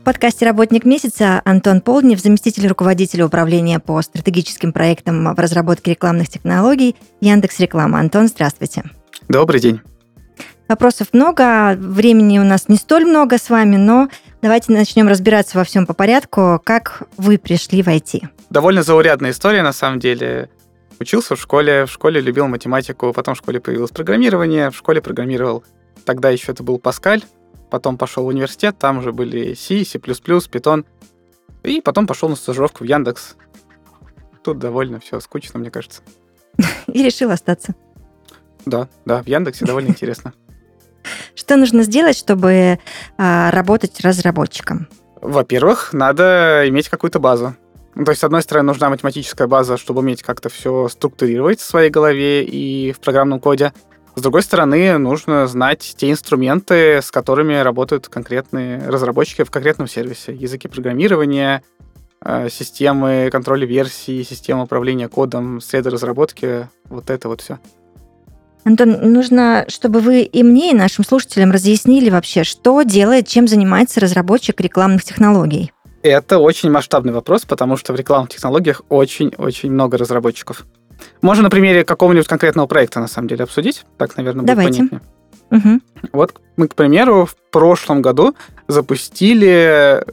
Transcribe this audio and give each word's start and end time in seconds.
В 0.00 0.02
подкасте 0.02 0.46
«Работник 0.46 0.86
месяца» 0.86 1.42
Антон 1.44 1.82
Полднев, 1.82 2.20
заместитель 2.20 2.66
руководителя 2.66 3.26
управления 3.26 3.78
по 3.78 4.00
стратегическим 4.00 4.72
проектам 4.72 5.34
в 5.34 5.38
разработке 5.38 5.90
рекламных 5.90 6.30
технологий 6.30 6.96
Яндекс 7.20 7.60
Реклама. 7.60 8.00
Антон, 8.00 8.28
здравствуйте. 8.28 8.84
Добрый 9.28 9.60
день. 9.60 9.82
Вопросов 10.68 11.08
много, 11.12 11.76
времени 11.76 12.38
у 12.38 12.44
нас 12.44 12.68
не 12.68 12.76
столь 12.76 13.04
много 13.04 13.36
с 13.36 13.50
вами, 13.50 13.76
но 13.76 14.08
давайте 14.40 14.72
начнем 14.72 15.06
разбираться 15.06 15.58
во 15.58 15.64
всем 15.64 15.86
по 15.86 15.92
порядку. 15.92 16.62
Как 16.64 17.02
вы 17.18 17.36
пришли 17.36 17.82
в 17.82 17.88
IT? 17.88 18.22
Довольно 18.48 18.82
заурядная 18.82 19.32
история, 19.32 19.62
на 19.62 19.74
самом 19.74 20.00
деле. 20.00 20.48
Учился 20.98 21.36
в 21.36 21.40
школе, 21.42 21.84
в 21.84 21.92
школе 21.92 22.22
любил 22.22 22.46
математику, 22.48 23.12
потом 23.12 23.34
в 23.34 23.38
школе 23.38 23.60
появилось 23.60 23.90
программирование, 23.90 24.70
в 24.70 24.76
школе 24.76 25.02
программировал. 25.02 25.62
Тогда 26.06 26.30
еще 26.30 26.52
это 26.52 26.62
был 26.62 26.78
Паскаль, 26.78 27.22
потом 27.70 27.96
пошел 27.96 28.24
в 28.24 28.28
университет, 28.28 28.76
там 28.78 28.98
уже 28.98 29.12
были 29.12 29.54
C, 29.54 29.84
C++, 29.84 29.98
Python, 29.98 30.84
и 31.62 31.80
потом 31.80 32.06
пошел 32.06 32.28
на 32.28 32.36
стажировку 32.36 32.84
в 32.84 32.86
Яндекс. 32.86 33.36
Тут 34.42 34.58
довольно 34.58 35.00
все 35.00 35.20
скучно, 35.20 35.58
мне 35.60 35.70
кажется. 35.70 36.02
И 36.86 37.02
решил 37.02 37.30
остаться. 37.30 37.74
Да, 38.66 38.88
да, 39.04 39.22
в 39.22 39.26
Яндексе 39.26 39.64
довольно 39.64 39.88
интересно. 39.90 40.32
Что 41.34 41.56
нужно 41.56 41.82
сделать, 41.82 42.16
чтобы 42.16 42.78
а, 43.16 43.50
работать 43.50 44.00
разработчиком? 44.00 44.88
Во-первых, 45.20 45.92
надо 45.92 46.64
иметь 46.66 46.88
какую-то 46.88 47.18
базу. 47.18 47.54
Ну, 47.94 48.04
то 48.04 48.12
есть, 48.12 48.20
с 48.20 48.24
одной 48.24 48.42
стороны, 48.42 48.66
нужна 48.66 48.88
математическая 48.88 49.46
база, 49.46 49.76
чтобы 49.76 50.00
уметь 50.00 50.22
как-то 50.22 50.48
все 50.48 50.88
структурировать 50.88 51.60
в 51.60 51.64
своей 51.64 51.90
голове 51.90 52.44
и 52.44 52.92
в 52.92 53.00
программном 53.00 53.40
коде. 53.40 53.72
С 54.20 54.22
другой 54.22 54.42
стороны, 54.42 54.98
нужно 54.98 55.46
знать 55.46 55.94
те 55.96 56.10
инструменты, 56.10 57.00
с 57.00 57.10
которыми 57.10 57.54
работают 57.54 58.10
конкретные 58.10 58.86
разработчики 58.86 59.44
в 59.44 59.50
конкретном 59.50 59.88
сервисе. 59.88 60.34
Языки 60.34 60.68
программирования, 60.68 61.62
э, 62.22 62.50
системы 62.50 63.30
контроля 63.32 63.66
версий, 63.66 64.22
системы 64.22 64.64
управления 64.64 65.08
кодом, 65.08 65.62
среды 65.62 65.88
разработки, 65.88 66.68
вот 66.90 67.08
это 67.08 67.28
вот 67.28 67.40
все. 67.40 67.60
Антон, 68.64 69.10
нужно, 69.10 69.64
чтобы 69.68 70.00
вы 70.00 70.20
и 70.20 70.42
мне, 70.42 70.72
и 70.72 70.74
нашим 70.74 71.02
слушателям 71.02 71.50
разъяснили 71.50 72.10
вообще, 72.10 72.44
что 72.44 72.82
делает, 72.82 73.26
чем 73.26 73.48
занимается 73.48 74.00
разработчик 74.00 74.60
рекламных 74.60 75.02
технологий. 75.02 75.72
Это 76.02 76.40
очень 76.40 76.70
масштабный 76.70 77.14
вопрос, 77.14 77.46
потому 77.46 77.78
что 77.78 77.94
в 77.94 77.96
рекламных 77.96 78.28
технологиях 78.28 78.82
очень-очень 78.90 79.70
много 79.70 79.96
разработчиков. 79.96 80.66
Можно 81.22 81.44
на 81.44 81.50
примере 81.50 81.84
какого-нибудь 81.84 82.26
конкретного 82.26 82.66
проекта, 82.66 83.00
на 83.00 83.08
самом 83.08 83.28
деле, 83.28 83.44
обсудить. 83.44 83.84
Так, 83.98 84.16
наверное, 84.16 84.42
будет 84.42 84.56
Давайте. 84.56 84.78
понятнее. 84.78 85.00
Угу. 85.50 85.80
Вот 86.12 86.40
мы, 86.56 86.68
к 86.68 86.74
примеру, 86.74 87.26
в 87.26 87.34
прошлом 87.50 88.02
году 88.02 88.34
запустили 88.68 90.04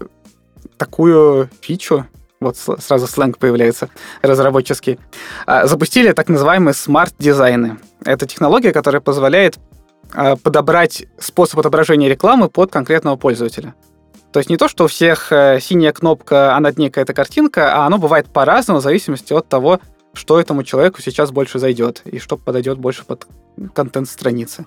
такую 0.78 1.50
фичу, 1.62 2.06
вот 2.40 2.58
сразу 2.58 3.08
сленг 3.08 3.38
появляется 3.38 3.90
разработческий, 4.22 5.00
А, 5.46 5.66
запустили 5.66 6.12
так 6.12 6.30
называемые 6.30 6.74
смарт-дизайны. 6.74 7.78
Это 8.06 8.28
технология, 8.28 8.72
которая 8.72 9.02
позволяет 9.02 9.58
а, 10.14 10.36
подобрать 10.36 11.06
способ 11.20 11.60
отображения 11.60 12.10
рекламы 12.10 12.50
под 12.50 12.72
конкретного 12.72 13.16
пользователя. 13.16 13.74
То 14.32 14.40
есть 14.40 14.50
не 14.50 14.58
то, 14.58 14.68
что 14.68 14.84
у 14.84 14.88
всех 14.88 15.32
э, 15.32 15.60
синяя 15.62 15.94
кнопка, 15.94 16.56
а 16.56 16.60
над 16.60 16.78
ней 16.78 16.90
какая-то 16.90 17.14
картинка, 17.14 17.74
а 17.74 17.88
оно 17.88 17.98
бывает 17.98 18.28
по-разному 18.28 18.80
в 18.80 18.84
зависимости 18.84 19.34
от 19.34 19.48
того, 19.48 19.80
что 20.18 20.40
этому 20.40 20.64
человеку 20.64 21.02
сейчас 21.02 21.32
больше 21.32 21.60
зайдет 21.60 22.02
и 22.06 22.20
что 22.20 22.38
подойдет 22.38 22.78
больше 22.78 23.06
под 23.06 23.28
контент 23.74 24.10
страницы. 24.10 24.66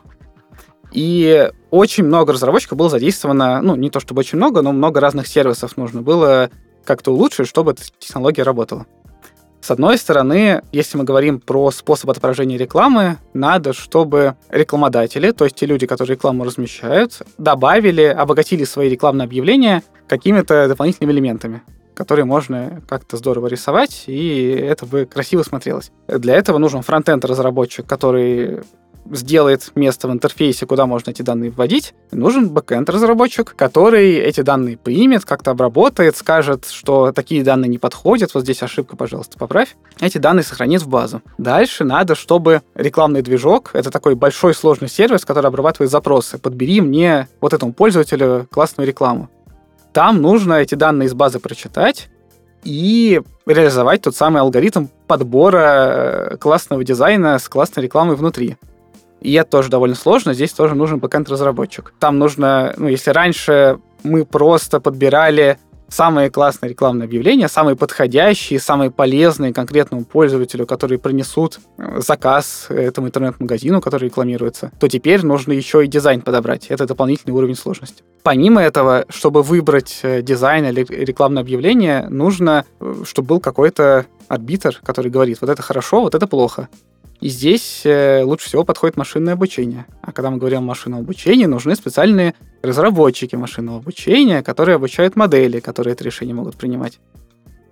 И 0.93 1.51
очень 1.71 2.05
много 2.05 2.33
разработчиков 2.33 2.79
было 2.79 2.89
задействовано, 2.89 3.61
ну, 3.61 3.77
не 3.77 3.91
то 3.91 4.01
чтобы 4.01 4.21
очень 4.21 4.39
много, 4.39 4.63
но 4.63 4.73
много 4.73 5.01
разных 5.01 5.27
сервисов 5.27 5.77
нужно 5.77 6.03
было 6.03 6.51
как-то 6.85 7.13
улучшить, 7.13 7.47
чтобы 7.47 7.73
эта 7.73 7.83
технология 7.99 8.43
работала. 8.43 8.87
С 9.61 9.71
одной 9.71 9.99
стороны, 9.99 10.63
если 10.73 10.97
мы 10.97 11.05
говорим 11.05 11.39
про 11.39 11.71
способ 11.71 12.09
отображения 12.09 12.57
рекламы, 12.57 13.19
надо, 13.35 13.75
чтобы 13.75 14.37
рекламодатели, 14.49 15.33
то 15.33 15.45
есть 15.45 15.57
те 15.57 15.67
люди, 15.67 15.87
которые 15.87 16.17
рекламу 16.17 16.45
размещают, 16.45 17.23
добавили, 17.37 18.05
обогатили 18.05 18.65
свои 18.65 18.89
рекламные 18.89 19.27
объявления 19.27 19.83
какими-то 20.09 20.67
дополнительными 20.67 21.13
элементами 21.13 21.63
которые 22.01 22.25
можно 22.25 22.81
как-то 22.89 23.19
здорово 23.19 23.49
рисовать, 23.49 24.05
и 24.07 24.49
это 24.53 24.87
бы 24.87 25.05
красиво 25.05 25.43
смотрелось. 25.43 25.93
Для 26.09 26.35
этого 26.35 26.57
нужен 26.57 26.81
фронтенд 26.81 27.23
разработчик, 27.27 27.85
который 27.85 28.61
сделает 29.11 29.71
место 29.75 30.09
в 30.09 30.13
интерфейсе, 30.13 30.65
куда 30.65 30.87
можно 30.87 31.11
эти 31.11 31.21
данные 31.21 31.51
вводить. 31.51 31.93
Нужен 32.11 32.49
бэкенд 32.49 32.89
разработчик, 32.89 33.55
который 33.55 34.15
эти 34.15 34.41
данные 34.41 34.79
примет, 34.79 35.27
как-то 35.27 35.51
обработает, 35.51 36.17
скажет, 36.17 36.65
что 36.71 37.13
такие 37.13 37.45
данные 37.45 37.69
не 37.69 37.77
подходят, 37.77 38.33
вот 38.33 38.45
здесь 38.45 38.63
ошибка, 38.63 38.97
пожалуйста, 38.97 39.37
поправь. 39.37 39.77
Эти 40.01 40.17
данные 40.17 40.45
сохранит 40.45 40.81
в 40.81 40.89
базу. 40.89 41.21
Дальше 41.37 41.85
надо, 41.85 42.15
чтобы 42.15 42.63
рекламный 42.75 43.21
движок, 43.21 43.73
это 43.75 43.91
такой 43.91 44.15
большой 44.15 44.55
сложный 44.55 44.89
сервис, 44.89 45.27
который 45.27 45.49
обрабатывает 45.49 45.91
запросы. 45.91 46.39
Подбери 46.39 46.81
мне 46.81 47.29
вот 47.43 47.53
этому 47.53 47.75
пользователю 47.75 48.49
классную 48.51 48.89
рекламу. 48.89 49.29
Там 49.93 50.21
нужно 50.23 50.55
эти 50.55 50.75
данные 50.75 51.07
из 51.07 51.15
базы 51.15 51.41
прочитать 51.41 52.09
и 52.63 53.21
реализовать 53.47 54.03
тот 54.03 54.15
самый 54.15 54.41
алгоритм 54.43 54.87
подбора 55.07 56.31
э, 56.33 56.37
классного 56.37 56.85
дизайна 56.85 57.39
с 57.39 57.49
классной 57.49 57.85
рекламой 57.85 58.17
внутри. 58.17 58.57
И 59.21 59.33
это 59.35 59.51
тоже 59.51 59.69
довольно 59.69 59.97
сложно, 59.97 60.33
здесь 60.33 60.53
тоже 60.53 60.75
нужен 60.75 60.99
бэкэнд-разработчик. 60.99 61.93
Там 61.99 62.19
нужно, 62.19 62.75
ну, 62.77 62.89
если 62.89 63.11
раньше 63.11 63.79
мы 64.03 64.25
просто 64.25 64.81
подбирали 64.81 65.59
самые 65.91 66.31
классные 66.31 66.71
рекламные 66.71 67.05
объявления, 67.07 67.49
самые 67.49 67.77
подходящие, 67.77 68.61
самые 68.61 68.91
полезные 68.91 69.53
конкретному 69.53 70.05
пользователю, 70.05 70.67
которые 70.67 70.99
принесут 70.99 71.59
э, 71.79 72.01
заказ 72.01 72.67
этому 72.69 73.09
интернет-магазину, 73.09 73.81
который 73.81 74.05
рекламируется, 74.07 74.71
то 74.79 74.89
теперь 74.89 75.25
нужно 75.25 75.53
еще 75.53 75.85
и 75.85 75.89
дизайн 75.89 76.23
подобрать. 76.23 76.67
Это 76.69 76.87
дополнительный 76.87 77.35
уровень 77.35 77.57
сложности. 77.57 78.03
Помимо 78.23 78.63
этого, 78.63 79.05
чтобы 79.09 79.43
выбрать 79.43 80.01
э, 80.03 80.23
дизайн 80.23 80.67
или 80.67 80.87
рекламное 80.89 81.43
объявление, 81.43 82.09
нужно, 82.09 82.65
э, 82.81 83.03
чтобы 83.05 83.29
был 83.29 83.41
какой-то 83.41 84.07
арбитр, 84.29 84.81
который 84.85 85.11
говорит, 85.11 85.39
вот 85.41 85.51
это 85.51 85.63
хорошо, 85.63 86.03
вот 86.03 86.15
это 86.15 86.27
плохо. 86.27 86.69
И 87.21 87.29
здесь 87.29 87.83
э, 87.85 88.23
лучше 88.23 88.47
всего 88.47 88.65
подходит 88.65 88.97
машинное 88.97 89.35
обучение. 89.35 89.87
А 90.03 90.13
когда 90.13 90.31
мы 90.31 90.39
говорим 90.39 90.59
о 90.59 90.63
машинном 90.63 91.01
обучении, 91.01 91.45
нужны 91.45 91.75
специальные 91.77 92.35
разработчики 92.63 93.37
машинного 93.37 93.79
обучения, 93.79 94.43
которые 94.43 94.77
обучают 94.77 95.17
модели, 95.17 95.61
которые 95.61 95.93
это 95.93 96.05
решение 96.05 96.35
могут 96.35 96.57
принимать. 96.57 96.99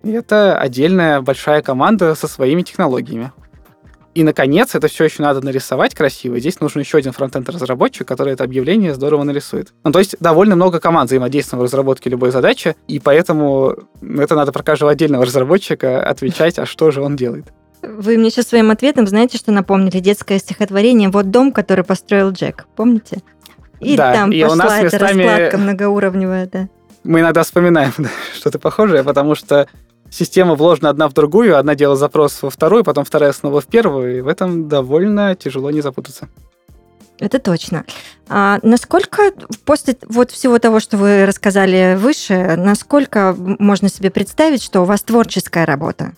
И 0.03 0.11
это 0.11 0.59
отдельная 0.59 1.21
большая 1.23 1.63
команда 1.63 2.15
со 2.15 2.29
своими 2.29 2.63
технологиями. 2.63 3.33
И, 4.15 4.25
наконец, 4.25 4.75
это 4.75 4.89
все 4.89 5.05
еще 5.05 5.23
надо 5.23 5.41
нарисовать 5.45 5.95
красиво. 5.95 6.41
Здесь 6.41 6.61
нужен 6.61 6.81
еще 6.81 6.99
один 6.99 7.13
фронтенд-разработчик, 7.13 8.07
который 8.07 8.33
это 8.33 8.45
объявление 8.45 8.95
здорово 8.95 9.23
нарисует. 9.23 9.73
Ну, 9.85 9.93
то 9.93 9.99
есть 9.99 10.17
довольно 10.19 10.57
много 10.57 10.81
команд 10.81 11.09
взаимодействует 11.09 11.61
в 11.61 11.65
разработке 11.65 12.11
любой 12.11 12.33
задачи, 12.33 12.75
и 12.89 12.99
поэтому 12.99 13.77
это 14.03 14.35
надо 14.35 14.51
про 14.51 14.62
каждого 14.62 14.91
отдельного 14.91 15.25
разработчика 15.25 16.03
отвечать, 16.03 16.59
а 16.59 16.67
что 16.67 16.91
же 16.91 17.01
он 17.01 17.17
делает. 17.17 17.47
Вы 17.83 18.19
мне 18.19 18.31
сейчас 18.31 18.49
своим 18.49 18.71
ответом 18.71 19.07
знаете, 19.07 19.39
что 19.39 19.53
напомнили? 19.53 20.01
Детское 20.01 20.39
стихотворение 20.39 21.09
«Вот 21.11 21.31
дом, 21.31 21.53
который 21.53 21.85
построил 21.85 22.31
Джек». 22.31 22.67
Помните? 22.77 23.23
И 23.81 23.97
Да, 23.97 24.13
там 24.13 24.33
и 24.33 24.43
у 24.43 24.49
пошла 24.49 24.65
нас 24.65 24.73
эта 24.73 24.85
местами- 24.97 25.23
раскладка 25.23 25.59
многоуровневая, 25.59 26.47
да. 26.53 26.69
Мы 27.05 27.21
иногда 27.21 27.43
вспоминаем 27.45 27.93
что-то 28.35 28.59
похожее, 28.59 29.05
потому 29.05 29.35
что 29.37 29.69
система 30.11 30.55
вложена 30.57 30.91
одна 30.91 31.09
в 31.09 31.13
другую, 31.15 31.57
одна 31.57 31.75
делает 31.77 32.01
запрос 32.01 32.43
во 32.43 32.51
вторую, 32.51 32.83
потом 32.83 33.05
вторая 33.05 33.33
снова 33.33 33.61
в 33.61 33.67
первую, 33.67 34.19
и 34.19 34.21
в 34.21 34.27
этом 34.29 34.69
довольно 34.69 35.37
тяжело 35.37 35.71
не 35.71 35.81
запутаться. 35.81 36.29
Это 37.21 37.39
точно. 37.41 37.85
А 38.29 38.59
насколько 38.63 39.33
после 39.65 39.97
вот 40.07 40.31
всего 40.31 40.59
того, 40.59 40.81
что 40.81 40.97
вы 40.97 41.27
рассказали 41.27 41.97
выше, 41.99 42.55
насколько 42.57 43.35
можно 43.37 43.89
себе 43.89 44.11
представить, 44.11 44.63
что 44.63 44.83
у 44.83 44.85
вас 44.85 45.03
творческая 45.03 45.67
работа? 45.67 46.13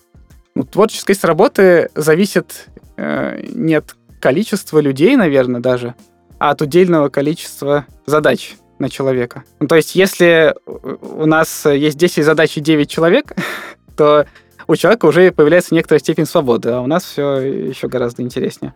Ну, 0.55 0.63
творческость 0.63 1.23
работы 1.23 1.89
зависит 1.95 2.67
э, 2.97 3.41
не 3.47 3.75
от 3.75 3.95
количества 4.19 4.79
людей, 4.79 5.15
наверное, 5.15 5.61
даже, 5.61 5.95
а 6.39 6.51
от 6.51 6.61
удельного 6.61 7.09
количества 7.09 7.85
задач 8.05 8.55
на 8.79 8.89
человека. 8.89 9.43
Ну, 9.59 9.67
то 9.67 9.75
есть, 9.75 9.95
если 9.95 10.55
у 10.65 11.25
нас 11.25 11.65
есть 11.65 11.97
10 11.97 12.25
задач 12.25 12.57
и 12.57 12.61
9 12.61 12.89
человек, 12.89 13.33
то 13.95 14.25
у 14.67 14.75
человека 14.75 15.05
уже 15.05 15.31
появляется 15.31 15.73
некоторая 15.73 15.99
степень 15.99 16.25
свободы, 16.25 16.69
а 16.69 16.81
у 16.81 16.87
нас 16.87 17.03
все 17.03 17.35
еще 17.37 17.87
гораздо 17.87 18.21
интереснее. 18.23 18.73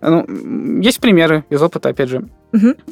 Ну, 0.00 0.26
есть 0.80 1.00
примеры 1.00 1.44
из 1.50 1.62
опыта, 1.62 1.90
опять 1.90 2.08
же. 2.08 2.28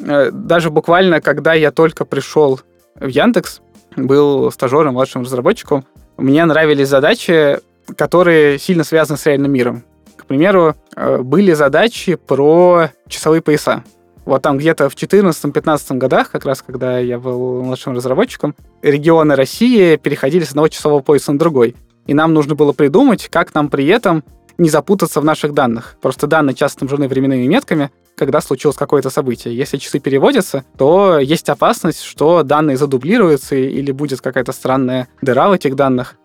Э, 0.06 0.31
Даже 0.31 0.70
буквально, 0.70 1.20
когда 1.20 1.55
я 1.55 1.73
только 1.73 2.05
пришел 2.05 2.61
в 2.94 3.06
Яндекс, 3.06 3.61
был 3.97 4.53
стажером, 4.53 4.94
младшим 4.94 5.23
разработчиком, 5.23 5.85
мне 6.17 6.44
нравились 6.44 6.88
задачи, 6.88 7.58
которые 7.97 8.59
сильно 8.59 8.85
связаны 8.85 9.19
с 9.19 9.27
реальным 9.27 9.53
миром. 9.53 9.85
К 10.17 10.27
примеру, 10.27 10.75
э, 10.97 11.19
были 11.19 11.53
задачи 11.53 12.17
про 12.17 12.91
часовые 13.09 13.43
пояса. 13.43 13.85
Вот 14.25 14.43
там 14.43 14.59
где-то 14.59 14.88
в 14.88 14.97
14-15 14.97 15.99
годах, 15.99 16.31
как 16.33 16.44
раз 16.44 16.62
когда 16.62 16.99
я 16.99 17.19
был 17.19 17.62
младшим 17.62 17.94
разработчиком, 17.94 18.56
регионы 18.83 19.37
России 19.37 19.97
переходили 19.97 20.43
с 20.43 20.50
одного 20.50 20.69
часового 20.69 21.00
пояса 21.00 21.33
на 21.33 21.38
другой. 21.38 21.77
И 22.06 22.15
нам 22.15 22.35
нужно 22.35 22.56
было 22.56 22.73
придумать, 22.73 23.29
как 23.29 23.55
нам 23.55 23.69
при 23.69 23.87
этом 23.87 24.25
не 24.59 24.69
запутаться 24.69 25.21
в 25.21 25.25
наших 25.25 25.53
данных. 25.53 25.97
Просто 26.00 26.27
данные 26.27 26.55
часто 26.55 26.81
снабжены 26.81 27.09
временными 27.09 27.47
метками, 27.47 27.91
когда 28.17 28.41
случилось 28.41 28.77
какое-то 28.77 29.11
событие. 29.11 29.56
Если 29.56 29.77
часы 29.77 30.00
переводятся, 30.00 30.65
то 30.79 31.19
есть 31.19 31.49
опасность, 31.49 32.03
что 32.03 32.43
данные 32.43 32.77
задублируются 32.77 33.55
или 33.55 33.93
будет 33.93 34.21
какая-то 34.21 34.53
странная 34.53 35.09
дыра 35.23 35.49
в 35.49 35.53
этих 35.53 35.77
данных. 35.77 36.17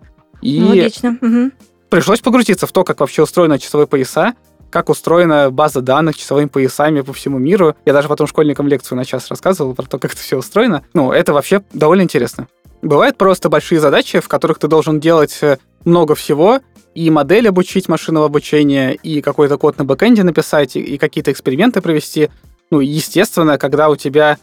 И 0.42 0.62
Логично. 0.62 1.18
Мгм. 1.22 1.54
пришлось 1.90 2.20
погрузиться 2.20 2.68
в 2.68 2.72
то, 2.72 2.84
как 2.84 3.00
вообще 3.00 3.24
устроены 3.24 3.60
часовые 3.60 3.88
пояса, 3.88 4.34
как 4.70 4.90
устроена 4.90 5.52
база 5.52 5.82
данных 5.82 6.18
часовыми 6.18 6.48
поясами 6.48 7.02
по 7.02 7.14
всему 7.14 7.38
миру. 7.38 7.76
Я 7.86 7.94
даже 7.94 8.08
потом 8.08 8.28
школьникам 8.28 8.68
лекцию 8.68 8.98
на 8.98 9.06
час 9.06 9.28
рассказывал 9.30 9.76
про 9.76 9.86
то, 9.86 10.00
как 10.00 10.14
это 10.14 10.22
все 10.22 10.38
устроено. 10.38 10.84
Ну, 10.94 11.12
это 11.12 11.34
вообще 11.34 11.62
довольно 11.74 12.02
интересно. 12.04 12.48
Бывают 12.82 13.18
просто 13.18 13.50
большие 13.50 13.80
задачи, 13.80 14.20
в 14.20 14.28
которых 14.28 14.58
ты 14.58 14.68
должен 14.68 15.00
делать 15.00 15.38
э, 15.42 15.58
много 15.86 16.16
всего, 16.16 16.62
и 16.96 17.10
модель 17.10 17.48
обучить 17.48 17.88
машинного 17.88 18.26
обучения, 18.26 18.94
и 18.94 19.22
какой-то 19.22 19.58
код 19.58 19.78
на 19.78 19.86
бэкэнде 19.86 20.24
написать, 20.24 20.76
и 20.76 20.98
какие-то 20.98 21.32
эксперименты 21.32 21.82
провести. 21.82 22.30
Ну, 22.72 22.80
естественно, 22.80 23.58
когда 23.58 23.90
у 23.90 23.96
тебя 23.96 24.38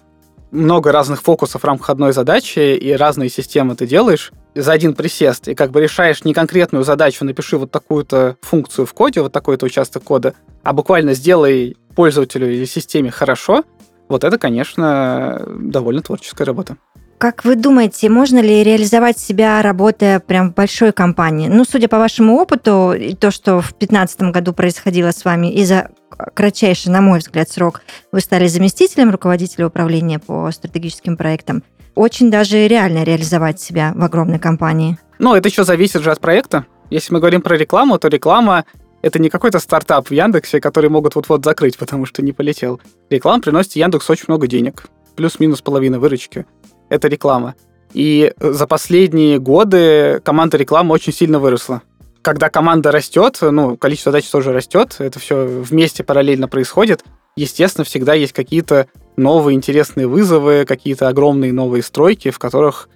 много 0.51 0.93
разных 0.93 1.23
фокусов 1.23 1.63
в 1.63 1.65
рамках 1.65 1.91
одной 1.91 2.13
задачи, 2.13 2.77
и 2.77 2.93
разные 2.93 3.29
системы 3.29 3.77
ты 3.77 3.87
делаешь 3.87 4.33
за 4.55 4.73
один 4.73 4.95
присест, 4.95 5.49
и 5.49 5.55
как 5.55 5.71
бы 5.71 5.81
решаешь 5.81 6.25
не 6.25 6.35
конкретную 6.35 6.85
задачу, 6.85 7.25
напиши 7.25 7.59
вот 7.59 7.71
такую-то 7.71 8.37
функцию 8.43 8.87
в 8.87 8.95
коде, 8.95 9.21
вот 9.21 9.33
такой-то 9.33 9.67
участок 9.67 10.05
кода, 10.05 10.35
а 10.63 10.73
буквально 10.73 11.15
сделай 11.15 11.77
пользователю 11.95 12.53
или 12.53 12.65
системе 12.65 13.11
хорошо, 13.11 13.65
вот 14.09 14.25
это, 14.25 14.39
конечно, 14.39 15.45
довольно 15.47 16.03
творческая 16.03 16.45
работа. 16.45 16.77
Как 17.19 17.45
вы 17.45 17.57
думаете, 17.57 18.09
можно 18.09 18.39
ли 18.39 18.63
реализовать 18.63 19.19
себя, 19.19 19.61
работая 19.61 20.21
прям 20.21 20.53
в 20.53 20.55
большой 20.55 20.93
компании? 20.93 21.49
Ну, 21.49 21.65
судя 21.65 21.89
по 21.89 21.99
вашему 21.99 22.37
опыту, 22.37 22.93
и 22.93 23.15
то, 23.15 23.33
что 23.33 23.61
в 23.61 23.71
2015 23.71 24.21
году 24.31 24.53
происходило 24.53 25.11
с 25.11 25.25
вами, 25.25 25.53
и 25.53 25.65
за 25.65 25.91
кратчайший, 26.35 26.93
на 26.93 27.01
мой 27.01 27.19
взгляд, 27.19 27.51
срок 27.51 27.83
вы 28.13 28.21
стали 28.21 28.47
заместителем 28.47 29.11
руководителя 29.11 29.67
управления 29.67 30.21
по 30.21 30.49
стратегическим 30.53 31.17
проектам, 31.17 31.65
очень 31.97 32.31
даже 32.31 32.69
реально 32.69 33.03
реализовать 33.03 33.61
себя 33.61 33.93
в 33.97 34.05
огромной 34.05 34.39
компании. 34.39 34.97
Ну, 35.19 35.35
это 35.35 35.49
еще 35.49 35.65
зависит 35.65 36.03
же 36.03 36.13
от 36.13 36.21
проекта. 36.21 36.67
Если 36.89 37.13
мы 37.13 37.19
говорим 37.19 37.43
про 37.43 37.57
рекламу, 37.57 37.99
то 37.99 38.07
реклама 38.07 38.65
это 39.03 39.19
не 39.19 39.29
какой-то 39.29 39.59
стартап 39.59 40.09
в 40.09 40.13
Яндексе, 40.13 40.61
который 40.61 40.89
могут 40.89 41.17
вот-вот 41.17 41.45
закрыть, 41.45 41.79
потому 41.79 42.07
что 42.07 42.23
не 42.23 42.31
полетел. 42.31 42.81
Реклама 43.11 43.43
приносит 43.43 43.75
Яндексу 43.75 44.13
очень 44.13 44.27
много 44.29 44.47
денег. 44.47 44.85
Плюс-минус 45.17 45.63
половина 45.63 45.99
выручки. 45.99 46.47
Это 46.89 47.09
реклама. 47.09 47.55
И 47.93 48.33
за 48.39 48.67
последние 48.67 49.39
годы 49.39 50.21
команда 50.25 50.57
рекламы 50.57 50.95
очень 50.95 51.13
сильно 51.13 51.39
выросла. 51.39 51.83
Когда 52.23 52.51
команда 52.51 52.91
растет, 52.91 53.39
ну, 53.41 53.77
количество 53.77 54.13
задач 54.13 54.29
тоже 54.29 54.53
растет, 54.53 54.97
это 54.99 55.19
все 55.19 55.45
вместе 55.45 56.05
параллельно 56.05 56.49
происходит. 56.49 57.05
Естественно, 57.37 57.85
всегда 57.85 58.15
есть 58.15 58.33
какие-то 58.33 58.89
новые 59.17 59.57
интересные 59.57 60.07
вызовы, 60.07 60.65
какие-то 60.67 61.09
огромные 61.09 61.53
новые 61.53 61.83
стройки, 61.83 62.31
в 62.31 62.39
которых 62.39 62.89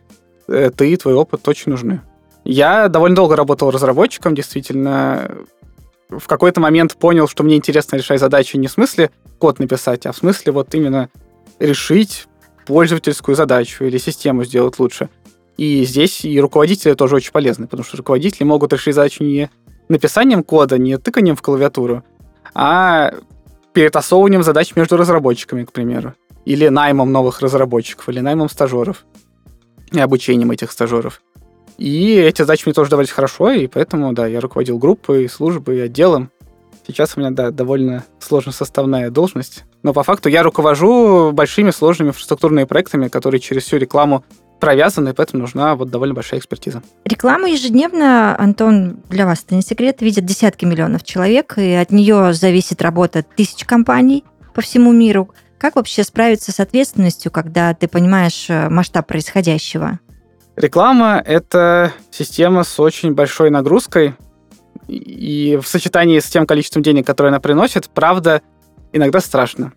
э, 0.48 0.70
ты 0.76 0.92
и 0.92 0.96
твой 0.96 1.14
опыт 1.14 1.46
очень 1.48 1.70
нужны. 1.70 2.02
Я 2.44 2.88
довольно 2.88 3.16
долго 3.16 3.36
работал 3.36 3.70
разработчиком, 3.70 4.34
действительно. 4.34 5.30
В 6.10 6.26
какой-то 6.26 6.60
момент 6.60 6.96
понял, 6.96 7.26
что 7.28 7.42
мне 7.42 7.56
интересно 7.56 7.96
решать 7.96 8.20
задачи 8.20 8.56
не 8.56 8.66
в 8.66 8.72
смысле 8.72 9.10
код 9.38 9.60
написать, 9.60 10.04
а 10.06 10.12
в 10.12 10.16
смысле 10.16 10.52
вот 10.52 10.74
именно 10.74 11.08
решить 11.58 12.26
пользовательскую 12.66 13.34
задачу 13.34 13.84
или 13.84 13.98
систему 13.98 14.44
сделать 14.44 14.78
лучше. 14.78 15.08
И 15.56 15.84
здесь 15.84 16.24
и 16.24 16.40
руководители 16.40 16.94
тоже 16.94 17.16
очень 17.16 17.32
полезны, 17.32 17.66
потому 17.66 17.84
что 17.84 17.96
руководители 17.96 18.44
могут 18.44 18.72
решить 18.72 18.94
задачу 18.94 19.24
не 19.24 19.50
написанием 19.88 20.42
кода, 20.42 20.78
не 20.78 20.96
тыканием 20.98 21.36
в 21.36 21.42
клавиатуру, 21.42 22.02
а 22.54 23.12
перетасовыванием 23.72 24.42
задач 24.42 24.74
между 24.76 24.96
разработчиками, 24.96 25.64
к 25.64 25.72
примеру. 25.72 26.14
Или 26.44 26.68
наймом 26.68 27.12
новых 27.12 27.40
разработчиков, 27.40 28.08
или 28.08 28.20
наймом 28.20 28.48
стажеров. 28.48 29.04
И 29.92 30.00
обучением 30.00 30.50
этих 30.50 30.72
стажеров. 30.72 31.22
И 31.78 32.14
эти 32.14 32.42
задачи 32.42 32.64
мне 32.66 32.74
тоже 32.74 32.90
давались 32.90 33.10
хорошо, 33.10 33.50
и 33.50 33.66
поэтому, 33.66 34.12
да, 34.12 34.26
я 34.26 34.40
руководил 34.40 34.78
группой, 34.78 35.28
службой, 35.28 35.84
отделом. 35.84 36.30
Сейчас 36.86 37.16
у 37.16 37.20
меня, 37.20 37.30
да, 37.30 37.50
довольно 37.50 38.04
сложно 38.18 38.52
составная 38.52 39.10
должность. 39.10 39.64
Но 39.82 39.92
по 39.92 40.02
факту 40.02 40.28
я 40.28 40.42
руковожу 40.42 41.32
большими 41.32 41.70
сложными 41.70 42.08
инфраструктурными 42.08 42.64
проектами, 42.64 43.08
которые 43.08 43.40
через 43.40 43.64
всю 43.64 43.76
рекламу 43.76 44.24
провязаны, 44.60 45.08
и 45.08 45.12
поэтому 45.12 45.42
нужна 45.42 45.74
вот 45.74 45.90
довольно 45.90 46.14
большая 46.14 46.38
экспертиза. 46.38 46.82
Рекламу 47.04 47.46
ежедневно, 47.46 48.36
Антон, 48.38 48.98
для 49.08 49.26
вас 49.26 49.42
это 49.44 49.56
не 49.56 49.62
секрет, 49.62 50.00
видят 50.00 50.24
десятки 50.24 50.64
миллионов 50.64 51.02
человек, 51.02 51.58
и 51.58 51.72
от 51.72 51.90
нее 51.90 52.32
зависит 52.32 52.80
работа 52.80 53.24
тысяч 53.24 53.64
компаний 53.64 54.24
по 54.54 54.60
всему 54.60 54.92
миру. 54.92 55.30
Как 55.58 55.74
вообще 55.74 56.04
справиться 56.04 56.52
с 56.52 56.60
ответственностью, 56.60 57.32
когда 57.32 57.74
ты 57.74 57.88
понимаешь 57.88 58.46
э, 58.48 58.68
масштаб 58.68 59.06
происходящего? 59.08 59.98
Реклама— 60.54 61.20
это 61.26 61.92
система 62.10 62.62
с 62.62 62.78
очень 62.78 63.14
большой 63.14 63.50
нагрузкой, 63.50 64.14
и 64.88 65.58
в 65.62 65.66
сочетании 65.66 66.18
с 66.18 66.26
тем 66.26 66.46
количеством 66.46 66.82
денег, 66.82 67.06
которое 67.06 67.28
она 67.28 67.40
приносит, 67.40 67.88
правда, 67.90 68.42
иногда 68.92 69.20
страшно. 69.20 69.72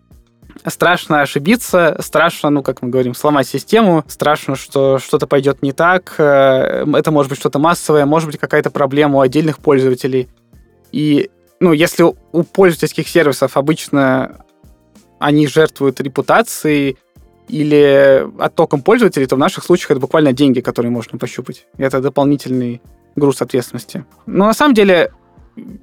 Страшно 0.66 1.22
ошибиться, 1.22 1.98
страшно, 2.00 2.50
ну, 2.50 2.64
как 2.64 2.82
мы 2.82 2.90
говорим, 2.90 3.14
сломать 3.14 3.48
систему, 3.48 4.04
страшно, 4.08 4.56
что 4.56 5.00
что-то 5.00 5.28
пойдет 5.28 5.62
не 5.62 5.74
так, 5.74 6.16
э, 6.18 6.86
это 6.96 7.12
может 7.12 7.30
быть 7.30 7.40
что-то 7.40 7.60
массовое, 7.60 8.06
может 8.06 8.30
быть 8.30 8.40
какая-то 8.40 8.72
проблема 8.72 9.18
у 9.18 9.22
отдельных 9.22 9.60
пользователей. 9.60 10.30
И, 10.92 11.30
ну, 11.60 11.74
если 11.74 12.04
у 12.04 12.44
пользовательских 12.44 13.08
сервисов 13.08 13.58
обычно 13.58 14.46
они 15.20 15.48
жертвуют 15.48 16.00
репутацией 16.02 16.98
или 17.48 18.26
оттоком 18.40 18.82
пользователей, 18.82 19.28
то 19.28 19.36
в 19.36 19.40
наших 19.40 19.64
случаях 19.64 19.92
это 19.92 20.00
буквально 20.00 20.34
деньги, 20.34 20.62
которые 20.62 20.92
можно 20.92 21.20
пощупать. 21.20 21.68
Это 21.78 22.02
дополнительный 22.02 22.82
груз 23.16 23.42
ответственности. 23.42 24.06
Но 24.26 24.46
на 24.46 24.54
самом 24.54 24.74
деле 24.74 25.12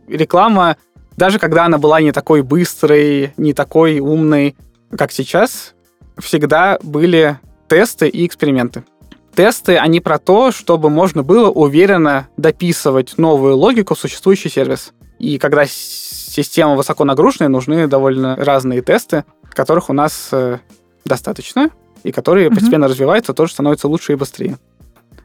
реклама, 0.08 0.76
даже 1.16 1.38
когда 1.38 1.64
она 1.64 1.78
была 1.78 2.00
не 2.00 2.12
такой 2.12 2.42
быстрой, 2.42 3.32
не 3.36 3.52
такой 3.54 4.00
умной, 4.00 4.56
как 4.96 5.12
сейчас, 5.12 5.74
всегда 6.18 6.78
были 6.82 7.38
тесты 7.68 8.08
и 8.08 8.26
эксперименты. 8.26 8.84
Тесты, 9.34 9.78
они 9.78 10.00
про 10.00 10.18
то, 10.18 10.52
чтобы 10.52 10.90
можно 10.90 11.22
было 11.22 11.48
уверенно 11.48 12.28
дописывать 12.36 13.16
новую 13.16 13.56
логику 13.56 13.94
в 13.94 13.98
существующий 13.98 14.50
сервис. 14.50 14.92
И 15.18 15.38
когда 15.38 15.64
система 15.66 16.74
высоко 16.76 17.04
нагруженная, 17.04 17.48
нужны 17.48 17.86
довольно 17.86 18.36
разные 18.36 18.82
тесты, 18.82 19.24
которых 19.54 19.88
у 19.88 19.92
нас 19.94 20.28
э, 20.32 20.58
достаточно, 21.04 21.70
и 22.02 22.12
которые 22.12 22.48
Мгм. 22.48 22.56
постепенно 22.56 22.88
развиваются, 22.88 23.32
тоже 23.32 23.52
становятся 23.52 23.88
лучше 23.88 24.12
и 24.12 24.16
быстрее. 24.16 24.58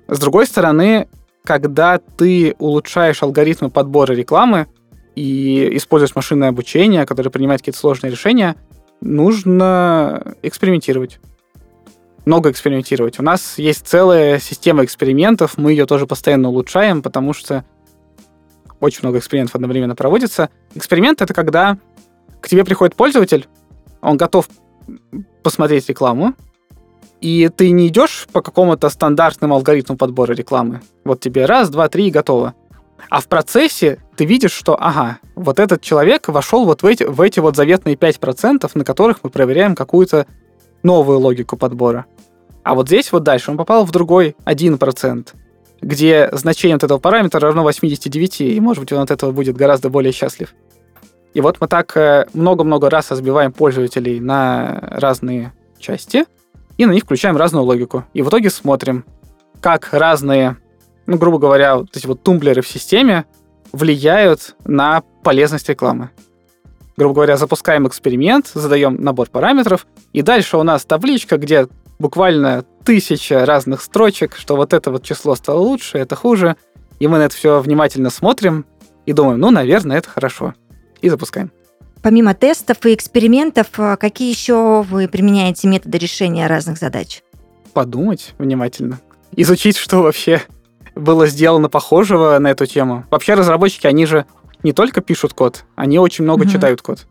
С 0.08 0.20
другой 0.20 0.46
стороны, 0.46 1.10
когда 1.48 1.98
ты 1.98 2.56
улучшаешь 2.60 3.24
алгоритмы 3.24 3.70
подбора 3.70 4.12
рекламы 4.12 4.68
и 5.16 5.78
используешь 5.78 6.14
машинное 6.14 6.50
обучение, 6.50 7.06
которое 7.06 7.30
принимает 7.30 7.62
какие-то 7.62 7.80
сложные 7.80 8.12
решения, 8.12 8.58
нужно 9.00 10.36
экспериментировать. 10.44 11.22
Много 12.26 12.52
экспериментировать. 12.52 13.18
У 13.22 13.24
нас 13.24 13.58
есть 13.58 13.88
целая 13.88 14.40
система 14.40 14.84
экспериментов, 14.84 15.58
мы 15.58 15.72
ее 15.72 15.86
тоже 15.86 16.06
постоянно 16.06 16.50
улучшаем, 16.50 17.02
потому 17.02 17.32
что 17.32 17.64
очень 18.82 19.00
много 19.04 19.20
экспериментов 19.20 19.56
одновременно 19.56 19.96
проводится. 19.96 20.50
Эксперимент— 20.76 21.22
это 21.22 21.34
когда 21.34 21.78
к 22.42 22.50
тебе 22.50 22.66
приходит 22.66 22.94
пользователь, 22.94 23.48
он 24.02 24.18
готов 24.18 24.50
посмотреть 25.44 25.88
рекламу, 25.88 26.34
и 27.22 27.50
ты 27.50 27.72
не 27.72 27.88
идешь 27.88 28.28
по 28.32 28.42
какому-то 28.42 28.90
стандартному 28.90 29.56
алгоритму 29.56 29.98
подбора 29.98 30.34
рекламы. 30.34 30.82
Вот 31.04 31.20
тебе 31.20 31.46
раз, 31.46 31.70
два, 31.70 31.90
три 31.90 32.08
и 32.08 32.12
готово. 32.12 32.54
А 33.10 33.22
в 33.22 33.28
процессе 33.28 34.00
ты 34.16 34.26
видишь, 34.26 34.52
что, 34.52 34.76
ага, 34.80 35.20
вот 35.36 35.60
этот 35.60 35.82
человек 35.82 36.28
вошел 36.28 36.66
вот 36.66 36.84
в 36.84 36.86
эти, 36.86 37.04
в 37.04 37.22
эти 37.22 37.40
вот 37.40 37.56
заветные 37.56 37.96
5%, 37.96 38.70
на 38.74 38.84
которых 38.84 39.20
мы 39.24 39.30
проверяем 39.30 39.76
какую-то 39.76 40.26
новую 40.84 41.20
логику 41.20 41.58
подбора. 41.58 42.06
А 42.64 42.76
вот 42.76 42.88
здесь 42.88 43.12
вот 43.12 43.24
дальше 43.24 43.52
он 43.52 43.58
попал 43.58 43.86
в 43.86 43.92
другой 43.92 44.36
1%. 44.46 45.28
где 45.80 46.30
значение 46.32 46.76
вот 46.76 46.84
этого 46.84 46.98
параметра 46.98 47.40
равно 47.40 47.62
89, 47.64 48.42
и, 48.42 48.60
может 48.60 48.82
быть, 48.82 48.92
он 48.92 49.00
от 49.00 49.12
этого 49.12 49.32
будет 49.32 49.56
гораздо 49.56 49.90
более 49.90 50.12
счастлив. 50.12 50.54
И 51.36 51.42
вот 51.42 51.62
мы 51.62 51.68
так 51.68 51.96
э, 51.96 52.26
много-много 52.34 52.90
раз 52.90 53.12
разбиваем 53.12 53.54
пользователей 53.54 54.20
на 54.20 54.80
разные 54.82 55.54
части, 55.78 56.26
и 56.78 56.86
на 56.86 56.92
них 56.92 57.04
включаем 57.04 57.38
разную 57.38 57.66
логику. 57.66 58.06
И 58.14 58.22
в 58.22 58.30
итоге 58.30 58.50
смотрим, 58.50 59.06
как 59.62 59.90
разные, 59.92 60.58
ну, 61.06 61.18
грубо 61.18 61.40
говоря, 61.40 61.78
вот 61.78 61.96
эти 61.96 62.06
вот 62.06 62.24
тумблеры 62.24 62.62
в 62.62 62.68
системе 62.68 63.26
влияют 63.72 64.56
на 64.66 65.02
полезность 65.24 65.68
рекламы. 65.70 66.12
Грубо 66.96 67.16
говоря, 67.16 67.38
запускаем 67.38 67.88
эксперимент, 67.88 68.52
задаем 68.54 68.96
набор 68.96 69.30
параметров, 69.30 69.86
и 70.14 70.22
дальше 70.22 70.58
у 70.58 70.64
нас 70.64 70.86
табличка, 70.86 71.38
где 71.38 71.68
буквально 72.00 72.66
тысяча 72.84 73.46
разных 73.46 73.82
строчек, 73.82 74.36
что 74.36 74.56
вот 74.56 74.74
это 74.74 74.92
вот 74.92 75.04
число 75.04 75.36
стало 75.36 75.60
лучше, 75.60 75.98
это 75.98 76.16
хуже. 76.16 76.56
И 77.00 77.08
мы 77.08 77.20
на 77.20 77.24
это 77.24 77.36
все 77.36 77.60
внимательно 77.60 78.10
смотрим 78.10 78.66
и 79.06 79.14
думаем, 79.14 79.40
ну, 79.40 79.52
наверное, 79.52 79.98
это 79.98 80.10
хорошо. 80.10 80.56
И 81.02 81.10
запускаем. 81.10 81.52
Помимо 82.08 82.34
тестов 82.34 82.86
и 82.86 82.94
экспериментов, 82.94 83.68
а 83.76 83.98
какие 83.98 84.30
еще 84.30 84.82
вы 84.82 85.10
применяете 85.10 85.68
методы 85.68 85.98
решения 85.98 86.48
разных 86.48 86.78
задач? 86.78 87.22
Подумать 87.74 88.34
внимательно. 88.38 89.02
Изучить, 89.36 89.76
что 89.76 90.02
вообще 90.02 90.42
было 90.96 91.28
сделано 91.28 91.68
похожего 91.68 92.40
на 92.40 92.48
эту 92.52 92.66
тему. 92.66 93.06
Вообще 93.12 93.34
разработчики, 93.34 93.88
они 93.88 94.06
же 94.06 94.26
не 94.64 94.72
только 94.72 95.02
пишут 95.02 95.34
код, 95.34 95.66
они 95.76 96.00
очень 96.00 96.24
много 96.24 96.46
mm-hmm. 96.46 96.50
читают 96.50 96.82
код. 96.82 97.08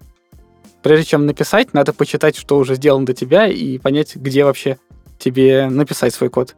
Прежде 0.83 1.05
чем 1.05 1.27
написать, 1.27 1.75
надо 1.75 1.93
почитать, 1.93 2.35
что 2.35 2.57
уже 2.57 2.77
сделано 2.77 3.05
до 3.05 3.13
тебя, 3.13 3.49
и 3.49 3.77
понять, 3.77 4.17
где 4.17 4.47
вообще 4.47 4.79
тебе 5.19 5.69
написать 5.69 6.15
свой 6.15 6.31
код. 6.31 6.57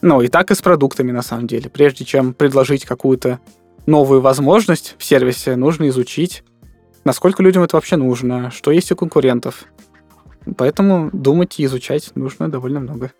Ну, 0.00 0.22
и 0.22 0.28
так 0.28 0.50
и 0.50 0.54
с 0.54 0.62
продуктами, 0.62 1.12
на 1.12 1.20
самом 1.20 1.46
деле. 1.46 1.68
Прежде 1.68 2.06
чем 2.06 2.32
предложить 2.32 2.86
какую-то 2.86 3.40
новую 3.84 4.22
возможность 4.22 4.94
в 4.96 5.04
сервисе, 5.04 5.54
нужно 5.54 5.86
изучить, 5.90 6.44
насколько 7.08 7.42
людям 7.42 7.62
это 7.62 7.74
вообще 7.76 7.96
нужно, 7.96 8.50
что 8.50 8.70
есть 8.70 8.92
у 8.92 8.96
конкурентов. 8.96 9.64
Поэтому 10.58 11.08
думать 11.12 11.58
и 11.58 11.64
изучать 11.64 12.10
нужно 12.14 12.50
довольно 12.50 12.80
много. 12.80 13.12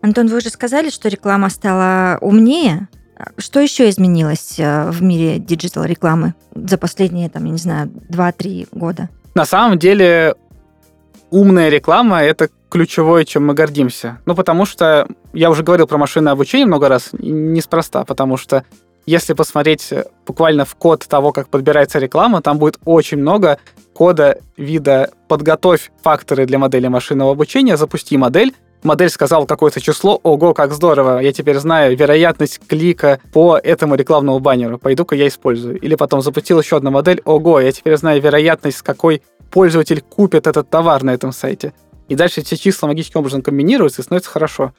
Антон, 0.00 0.28
вы 0.28 0.38
уже 0.38 0.48
сказали, 0.48 0.88
что 0.88 1.08
реклама 1.08 1.50
стала 1.50 2.18
умнее. 2.22 2.88
Что 3.36 3.60
еще 3.60 3.90
изменилось 3.90 4.58
э, 4.58 4.90
в 4.90 5.02
мире 5.02 5.38
диджитал-рекламы 5.38 6.34
за 6.54 6.78
последние, 6.78 7.28
там, 7.28 7.44
я 7.44 7.50
не 7.50 7.58
знаю, 7.58 7.90
2-3 8.08 8.68
года? 8.72 9.10
На 9.34 9.44
самом 9.44 9.78
деле 9.78 10.34
умная 11.30 11.68
реклама— 11.68 12.22
это 12.22 12.48
ключевое, 12.70 13.24
чем 13.24 13.46
мы 13.46 13.54
гордимся. 13.54 14.20
Ну, 14.24 14.34
потому 14.34 14.64
что 14.64 15.06
я 15.34 15.50
уже 15.50 15.64
говорил 15.64 15.86
про 15.86 15.98
машинное 15.98 16.32
обучение 16.32 16.66
много 16.66 16.88
раз, 16.88 17.10
неспроста, 17.12 18.04
потому 18.04 18.36
что 18.38 18.64
если 19.08 19.32
посмотреть 19.32 19.90
буквально 20.26 20.66
в 20.66 20.74
код 20.74 21.06
того, 21.08 21.32
как 21.32 21.48
подбирается 21.48 21.98
реклама, 21.98 22.42
там 22.42 22.58
будет 22.58 22.78
очень 22.84 23.16
много 23.16 23.58
кода 23.94 24.38
вида 24.58 25.10
«подготовь 25.28 25.90
факторы 26.02 26.44
для 26.44 26.58
модели 26.58 26.88
машинного 26.88 27.32
обучения», 27.32 27.78
«запусти 27.78 28.18
модель», 28.18 28.54
модель 28.82 29.08
сказала 29.08 29.46
какое-то 29.46 29.80
число, 29.80 30.20
ого, 30.22 30.52
как 30.52 30.74
здорово, 30.74 31.20
я 31.20 31.32
теперь 31.32 31.56
знаю 31.56 31.96
вероятность 31.96 32.60
клика 32.66 33.18
по 33.32 33.56
этому 33.56 33.94
рекламному 33.94 34.40
баннеру, 34.40 34.78
пойду-ка 34.78 35.16
я 35.16 35.26
использую. 35.26 35.80
Или 35.80 35.94
потом 35.94 36.20
запустил 36.20 36.60
еще 36.60 36.76
одну 36.76 36.90
модель, 36.90 37.22
ого, 37.24 37.60
я 37.60 37.72
теперь 37.72 37.96
знаю 37.96 38.20
вероятность, 38.20 38.82
какой 38.82 39.22
пользователь 39.50 40.02
купит 40.02 40.46
этот 40.46 40.68
товар 40.68 41.02
на 41.02 41.14
этом 41.14 41.32
сайте. 41.32 41.72
И 42.08 42.14
дальше 42.14 42.42
эти 42.42 42.56
числа 42.56 42.88
магическим 42.88 43.20
образом 43.20 43.40
комбинируются 43.40 44.02
и 44.02 44.04
становится 44.04 44.30
хорошо. 44.30 44.74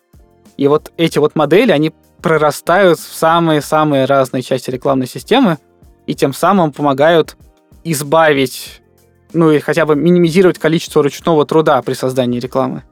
И 0.56 0.68
вот 0.68 0.92
эти 0.98 1.18
вот 1.18 1.36
модели, 1.36 1.72
они 1.72 1.94
прорастают 2.22 3.00
в 3.00 3.14
самые-самые 3.14 4.06
разные 4.06 4.42
части 4.42 4.70
рекламной 4.70 5.08
системы 5.08 5.58
и 6.06 6.16
тем 6.16 6.34
самым 6.34 6.72
помогают 6.72 7.38
избавить, 7.84 8.82
ну 9.34 9.52
и 9.52 9.60
хотя 9.60 9.86
бы 9.86 9.96
минимизировать 9.96 10.60
количество 10.60 11.04
ручного 11.04 11.46
труда 11.46 11.82
при 11.82 11.94
создании 11.94 12.40
рекламы. 12.40 12.84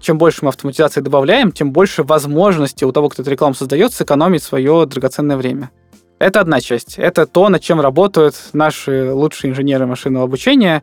Чем 0.00 0.18
больше 0.18 0.40
мы 0.42 0.48
автоматизации 0.48 1.00
добавляем, 1.00 1.52
тем 1.52 1.70
больше 1.72 2.02
возможностей 2.02 2.84
у 2.84 2.92
того, 2.92 3.08
кто 3.08 3.22
эту 3.22 3.30
рекламу 3.30 3.54
создает, 3.54 3.92
сэкономить 3.92 4.42
свое 4.42 4.84
драгоценное 4.86 5.36
время. 5.36 5.70
Это 6.18 6.40
одна 6.40 6.60
часть. 6.60 6.98
Это 6.98 7.26
то, 7.26 7.48
над 7.48 7.62
чем 7.62 7.80
работают 7.80 8.36
наши 8.52 9.12
лучшие 9.12 9.50
инженеры 9.50 9.86
машинного 9.86 10.24
обучения, 10.24 10.82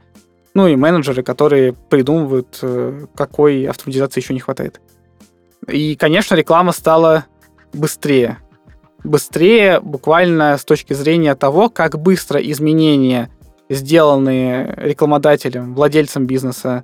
ну 0.53 0.67
и 0.67 0.75
менеджеры, 0.75 1.23
которые 1.23 1.73
придумывают, 1.73 2.59
э, 2.61 3.05
какой 3.15 3.63
автоматизации 3.65 4.21
еще 4.21 4.33
не 4.33 4.39
хватает. 4.39 4.81
И, 5.67 5.95
конечно, 5.95 6.35
реклама 6.35 6.71
стала 6.71 7.25
быстрее. 7.73 8.39
Быстрее 9.03 9.79
буквально 9.79 10.57
с 10.57 10.65
точки 10.65 10.93
зрения 10.93 11.35
того, 11.35 11.69
как 11.69 11.99
быстро 11.99 12.39
изменения, 12.41 13.29
сделанные 13.69 14.73
рекламодателем, 14.77 15.73
владельцем 15.73 16.25
бизнеса, 16.25 16.83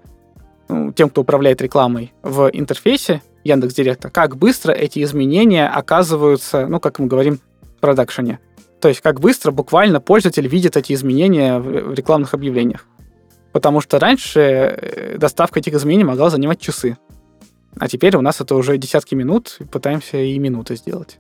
ну, 0.70 0.92
тем, 0.94 1.10
кто 1.10 1.22
управляет 1.22 1.62
рекламой 1.62 2.14
в 2.24 2.50
интерфейсе 2.54 3.22
Яндекс 3.44 3.76
Директа, 3.76 4.10
как 4.10 4.38
быстро 4.38 4.72
эти 4.72 5.04
изменения 5.04 5.68
оказываются, 5.68 6.68
ну, 6.68 6.80
как 6.80 7.00
мы 7.00 7.08
говорим, 7.08 7.40
в 7.62 7.80
продакшене. 7.80 8.40
То 8.82 8.90
есть 8.90 9.02
как 9.02 9.20
быстро 9.20 9.52
буквально 9.52 10.00
пользователь 10.00 10.48
видит 10.48 10.78
эти 10.78 10.94
изменения 10.94 11.60
в 11.60 11.94
рекламных 11.94 12.34
объявлениях. 12.34 12.86
Потому 13.52 13.80
что 13.82 14.00
раньше 14.00 14.40
э, 14.40 15.18
доставка 15.18 15.60
этих 15.60 15.74
изменений 15.74 16.04
могла 16.04 16.30
занимать 16.30 16.60
часы. 16.60 16.98
А 17.80 17.88
теперь 17.88 18.16
у 18.16 18.22
нас 18.22 18.42
это 18.42 18.56
уже 18.56 18.78
десятки 18.78 19.16
минут, 19.16 19.58
и 19.60 19.64
пытаемся 19.64 20.18
и 20.18 20.38
минуты 20.40 20.76
сделать. 20.76 21.18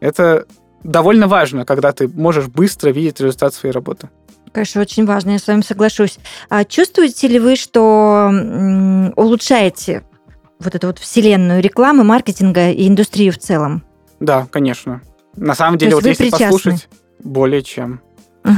Это 0.00 0.46
довольно 0.82 1.28
важно, 1.28 1.64
когда 1.64 1.92
ты 1.92 2.08
можешь 2.08 2.46
быстро 2.46 2.90
видеть 2.90 3.20
результат 3.20 3.54
своей 3.54 3.72
работы. 3.72 4.08
Конечно, 4.52 4.80
очень 4.80 5.04
важно, 5.04 5.30
я 5.30 5.38
с 5.38 5.46
вами 5.46 5.60
соглашусь. 5.60 6.18
А 6.48 6.64
чувствуете 6.64 7.28
ли 7.28 7.38
вы, 7.38 7.56
что 7.56 9.12
улучшаете 9.16 10.04
вот 10.58 10.74
эту 10.74 10.88
вот 10.88 10.98
вселенную 10.98 11.62
рекламы, 11.62 12.04
маркетинга 12.04 12.70
и 12.70 12.88
индустрию 12.88 13.32
в 13.32 13.38
целом? 13.38 13.84
Да, 14.20 14.46
конечно. 14.50 15.02
На 15.36 15.54
самом 15.54 15.78
деле, 15.78 15.94
вот 15.94 16.04
если 16.04 16.24
причастны? 16.24 16.46
послушать, 16.46 16.88
более 17.22 17.62
чем. 17.62 18.00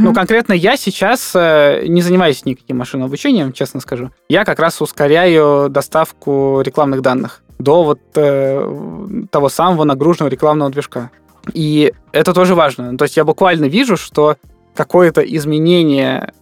Ну, 0.00 0.14
конкретно 0.14 0.52
я 0.52 0.76
сейчас 0.76 1.32
э, 1.34 1.84
не 1.86 2.02
занимаюсь 2.02 2.44
никаким 2.44 2.78
машинным 2.78 3.06
обучением, 3.06 3.52
честно 3.52 3.80
скажу. 3.80 4.10
Я 4.28 4.44
как 4.44 4.58
раз 4.60 4.80
ускоряю 4.80 5.68
доставку 5.68 6.60
рекламных 6.64 7.02
данных 7.02 7.42
до 7.58 7.84
вот 7.84 8.00
э, 8.14 9.26
того 9.30 9.48
самого 9.48 9.84
нагруженного 9.84 10.30
рекламного 10.30 10.70
движка. 10.70 11.10
И 11.52 11.92
это 12.12 12.32
тоже 12.32 12.54
важно. 12.54 12.96
То 12.96 13.04
есть 13.04 13.16
я 13.16 13.24
буквально 13.24 13.66
вижу, 13.66 13.96
что 13.96 14.36
какое-то 14.74 15.20
изменение, 15.22 16.32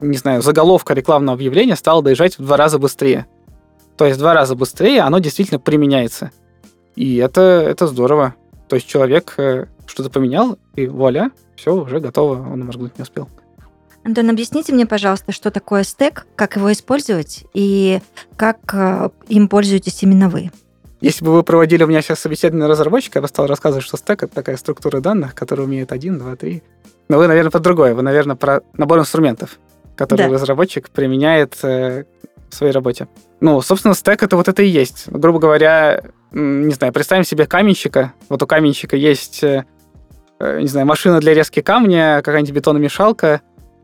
не 0.00 0.16
знаю, 0.16 0.42
заголовка 0.42 0.94
рекламного 0.94 1.34
объявления 1.34 1.76
стало 1.76 2.02
доезжать 2.02 2.38
в 2.38 2.42
два 2.42 2.56
раза 2.56 2.78
быстрее. 2.78 3.26
То 3.96 4.06
есть 4.06 4.16
в 4.16 4.20
два 4.20 4.34
раза 4.34 4.54
быстрее 4.54 5.00
оно 5.00 5.18
действительно 5.18 5.60
применяется. 5.60 6.30
И 6.96 7.16
это, 7.16 7.40
это 7.40 7.86
здорово. 7.86 8.34
То 8.68 8.76
есть 8.76 8.88
человек 8.88 9.34
э, 9.36 9.66
что-то 9.86 10.10
поменял, 10.10 10.58
и 10.76 10.86
вуаля, 10.86 11.30
все, 11.56 11.74
уже 11.74 12.00
готово, 12.00 12.34
он 12.34 12.64
моргнуть 12.64 12.98
не 12.98 13.02
успел. 13.02 13.28
Антон, 14.04 14.28
объясните 14.28 14.72
мне, 14.72 14.84
пожалуйста, 14.86 15.32
что 15.32 15.50
такое 15.50 15.82
стек, 15.82 16.26
как 16.36 16.56
его 16.56 16.70
использовать 16.72 17.44
и 17.54 18.00
как 18.36 18.58
э, 18.74 19.08
им 19.28 19.48
пользуетесь 19.48 20.02
именно 20.02 20.28
вы? 20.28 20.50
Если 21.00 21.24
бы 21.24 21.32
вы 21.32 21.42
проводили 21.42 21.84
у 21.84 21.86
меня 21.86 22.02
сейчас 22.02 22.20
собеседование 22.20 22.68
разработчика, 22.68 23.18
я 23.18 23.22
бы 23.22 23.28
стал 23.28 23.46
рассказывать, 23.46 23.84
что 23.84 23.96
стек— 23.96 24.22
это 24.24 24.34
такая 24.34 24.58
структура 24.58 25.00
данных, 25.00 25.34
которая 25.34 25.66
умеет 25.66 25.90
один, 25.90 26.18
два, 26.18 26.36
три. 26.36 26.62
Но 27.08 27.16
вы, 27.16 27.28
наверное, 27.28 27.50
про 27.50 27.60
другое. 27.60 27.94
Вы, 27.94 28.02
наверное, 28.02 28.36
про 28.36 28.60
набор 28.74 28.98
инструментов, 28.98 29.58
которые 29.96 30.28
да. 30.28 30.34
разработчик 30.34 30.90
применяет 30.90 31.58
э, 31.62 32.04
в 32.50 32.54
своей 32.54 32.72
работе. 32.72 33.08
Ну, 33.40 33.60
собственно, 33.62 33.94
стек— 33.94 34.22
это 34.24 34.36
вот 34.36 34.48
это 34.48 34.62
и 34.62 34.68
есть. 34.68 35.08
Грубо 35.08 35.38
говоря, 35.38 36.02
не 36.30 36.74
знаю, 36.74 36.92
представим 36.92 37.24
себе 37.24 37.46
каменщика. 37.46 38.12
Вот 38.28 38.42
у 38.42 38.46
каменщика 38.46 38.96
есть 38.96 39.42
Э, 39.42 39.64
не 40.60 40.68
знаю, 40.68 40.86
машина 40.86 41.20
для 41.20 41.34
резки 41.34 41.60
камня, 41.60 42.22
какая-нибудь 42.22 42.54
бетономешалка. 42.54 43.40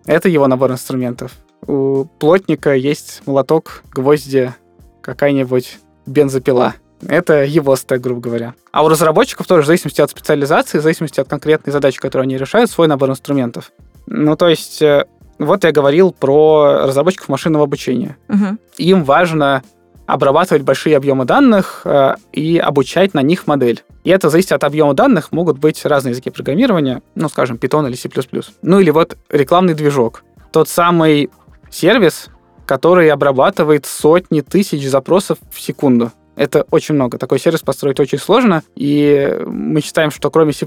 Это 0.07 0.29
его 0.29 0.47
набор 0.47 0.73
инструментов. 0.73 1.33
У 1.67 2.05
плотника 2.19 2.75
есть 2.75 3.23
молоток, 3.27 3.83
гвозди, 3.93 4.55
какая-нибудь 5.03 5.79
бензопила. 6.07 6.75
Это 7.07 7.45
его 7.45 7.77
стек, 7.77 8.01
грубо 8.01 8.21
говоря. 8.21 8.55
А 8.73 8.85
у 8.85 8.89
разработчиков 8.89 9.47
тоже, 9.47 9.63
в 9.63 9.67
зависимости 9.67 10.01
от 10.01 10.11
специализации, 10.11 10.79
в 10.79 10.83
зависимости 10.83 11.21
от 11.21 11.29
конкретной 11.29 11.73
задачи, 11.73 11.99
которую 11.99 12.25
они 12.25 12.37
решают, 12.37 12.71
свой 12.71 12.89
набор 12.89 13.11
инструментов. 13.11 13.73
Ну, 14.07 14.37
то 14.37 14.49
есть, 14.49 14.83
э, 14.83 15.07
вот 15.39 15.65
я 15.65 15.73
говорил 15.73 16.13
про 16.13 16.87
разработчиков 16.87 17.29
машинного 17.29 17.65
обучения. 17.65 18.17
Угу. 18.29 18.59
Им 18.79 19.05
важно 19.05 19.63
обрабатывать 20.13 20.63
большие 20.63 20.97
объемы 20.97 21.25
данных 21.25 21.83
э, 21.85 22.15
и 22.33 22.59
обучать 22.59 23.15
на 23.15 23.23
них 23.23 23.47
модель. 23.47 23.83
И 24.05 24.11
это 24.11 24.29
зависит 24.31 24.53
от 24.53 24.65
объема 24.65 24.95
данных, 24.95 25.33
могут 25.33 25.59
быть 25.59 25.85
разные 25.85 26.11
языки 26.11 26.31
программирования, 26.31 27.03
ну, 27.15 27.29
скажем, 27.29 27.57
Python 27.57 27.87
или 27.89 27.95
C++. 27.95 28.09
Ну, 28.63 28.81
или 28.81 28.91
вот 28.91 29.17
рекламный 29.29 29.75
движок. 29.75 30.25
Тот 30.53 30.69
самый 30.69 31.31
сервис, 31.71 32.29
который 32.67 33.11
обрабатывает 33.11 33.87
сотни 33.87 34.41
тысяч 34.41 34.89
запросов 34.89 35.39
в 35.51 35.61
секунду. 35.61 36.13
Это 36.37 36.65
очень 36.71 36.95
много. 36.95 37.19
Такой 37.19 37.39
сервис 37.39 37.61
построить 37.61 38.01
очень 38.01 38.19
сложно, 38.19 38.63
и 38.75 39.39
мы 39.47 39.81
считаем, 39.83 40.11
что 40.11 40.31
кроме 40.31 40.53
C++ 40.53 40.67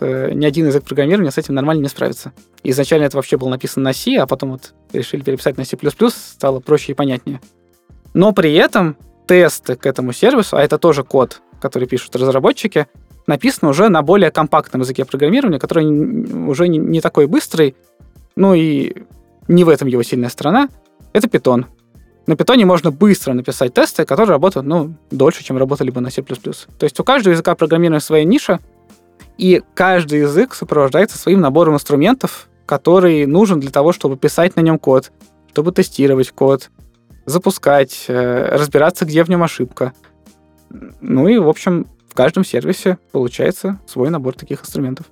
э, 0.00 0.30
ни 0.32 0.44
один 0.44 0.66
язык 0.66 0.84
программирования 0.84 1.30
с 1.30 1.38
этим 1.38 1.54
нормально 1.54 1.82
не 1.82 1.88
справится. 1.88 2.32
Изначально 2.64 3.04
это 3.04 3.16
вообще 3.16 3.36
было 3.36 3.48
написано 3.48 3.84
на 3.84 3.92
C, 3.92 4.16
а 4.16 4.26
потом 4.26 4.52
вот 4.52 4.74
решили 4.92 5.22
переписать 5.22 5.56
на 5.56 5.64
C++, 5.64 5.76
стало 6.10 6.60
проще 6.60 6.92
и 6.92 6.94
понятнее. 6.94 7.40
Но 8.14 8.32
при 8.32 8.54
этом 8.54 8.96
тесты 9.26 9.76
к 9.76 9.86
этому 9.86 10.12
сервису, 10.12 10.56
а 10.56 10.62
это 10.62 10.78
тоже 10.78 11.02
код, 11.02 11.42
который 11.60 11.88
пишут 11.88 12.16
разработчики, 12.16 12.86
написано 13.26 13.70
уже 13.70 13.88
на 13.88 14.02
более 14.02 14.30
компактном 14.30 14.82
языке 14.82 15.04
программирования, 15.04 15.58
который 15.58 15.86
уже 16.46 16.68
не 16.68 17.00
такой 17.00 17.26
быстрый, 17.26 17.74
ну 18.36 18.54
и 18.54 19.04
не 19.48 19.64
в 19.64 19.68
этом 19.68 19.88
его 19.88 20.02
сильная 20.02 20.28
сторона, 20.28 20.68
это 21.12 21.28
Python. 21.28 21.66
На 22.26 22.36
питоне 22.36 22.64
можно 22.64 22.90
быстро 22.90 23.34
написать 23.34 23.74
тесты, 23.74 24.06
которые 24.06 24.32
работают, 24.32 24.66
ну, 24.66 24.94
дольше, 25.10 25.44
чем 25.44 25.58
работали 25.58 25.90
бы 25.90 26.00
на 26.00 26.10
C++. 26.10 26.22
То 26.22 26.54
есть 26.80 26.98
у 26.98 27.04
каждого 27.04 27.32
языка 27.32 27.54
программирования 27.54 28.00
своя 28.00 28.24
ниша, 28.24 28.60
и 29.36 29.62
каждый 29.74 30.20
язык 30.20 30.54
сопровождается 30.54 31.18
своим 31.18 31.40
набором 31.40 31.74
инструментов, 31.74 32.48
который 32.66 33.26
нужен 33.26 33.60
для 33.60 33.70
того, 33.70 33.92
чтобы 33.92 34.16
писать 34.16 34.56
на 34.56 34.60
нем 34.60 34.78
код, 34.78 35.12
чтобы 35.50 35.72
тестировать 35.72 36.30
код, 36.30 36.70
запускать, 37.26 38.04
э, 38.08 38.56
разбираться, 38.56 39.04
где 39.04 39.24
в 39.24 39.28
нем 39.28 39.42
ошибка. 39.42 39.92
Ну 41.00 41.28
и, 41.28 41.38
в 41.38 41.48
общем, 41.48 41.86
в 42.08 42.14
каждом 42.14 42.44
сервисе 42.44 42.98
получается 43.12 43.78
свой 43.86 44.10
набор 44.10 44.34
таких 44.34 44.62
инструментов. 44.62 45.06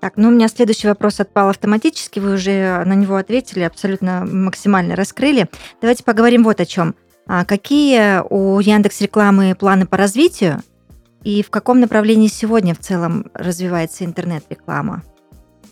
Так, 0.00 0.14
ну 0.16 0.28
у 0.28 0.30
меня 0.30 0.48
следующий 0.48 0.86
вопрос 0.86 1.18
отпал 1.20 1.48
автоматически, 1.48 2.20
вы 2.20 2.34
уже 2.34 2.84
на 2.84 2.94
него 2.94 3.16
ответили, 3.16 3.60
абсолютно 3.60 4.26
максимально 4.30 4.96
раскрыли. 4.96 5.48
Давайте 5.80 6.04
поговорим 6.04 6.44
вот 6.44 6.60
о 6.60 6.66
чем. 6.66 6.94
А 7.26 7.46
какие 7.46 8.20
у 8.28 8.60
Яндекс 8.60 9.00
рекламы 9.00 9.54
планы 9.58 9.86
по 9.86 9.96
развитию 9.96 10.60
и 11.22 11.42
в 11.42 11.48
каком 11.48 11.80
направлении 11.80 12.28
сегодня 12.28 12.74
в 12.74 12.80
целом 12.80 13.30
развивается 13.32 14.04
интернет-реклама? 14.04 15.02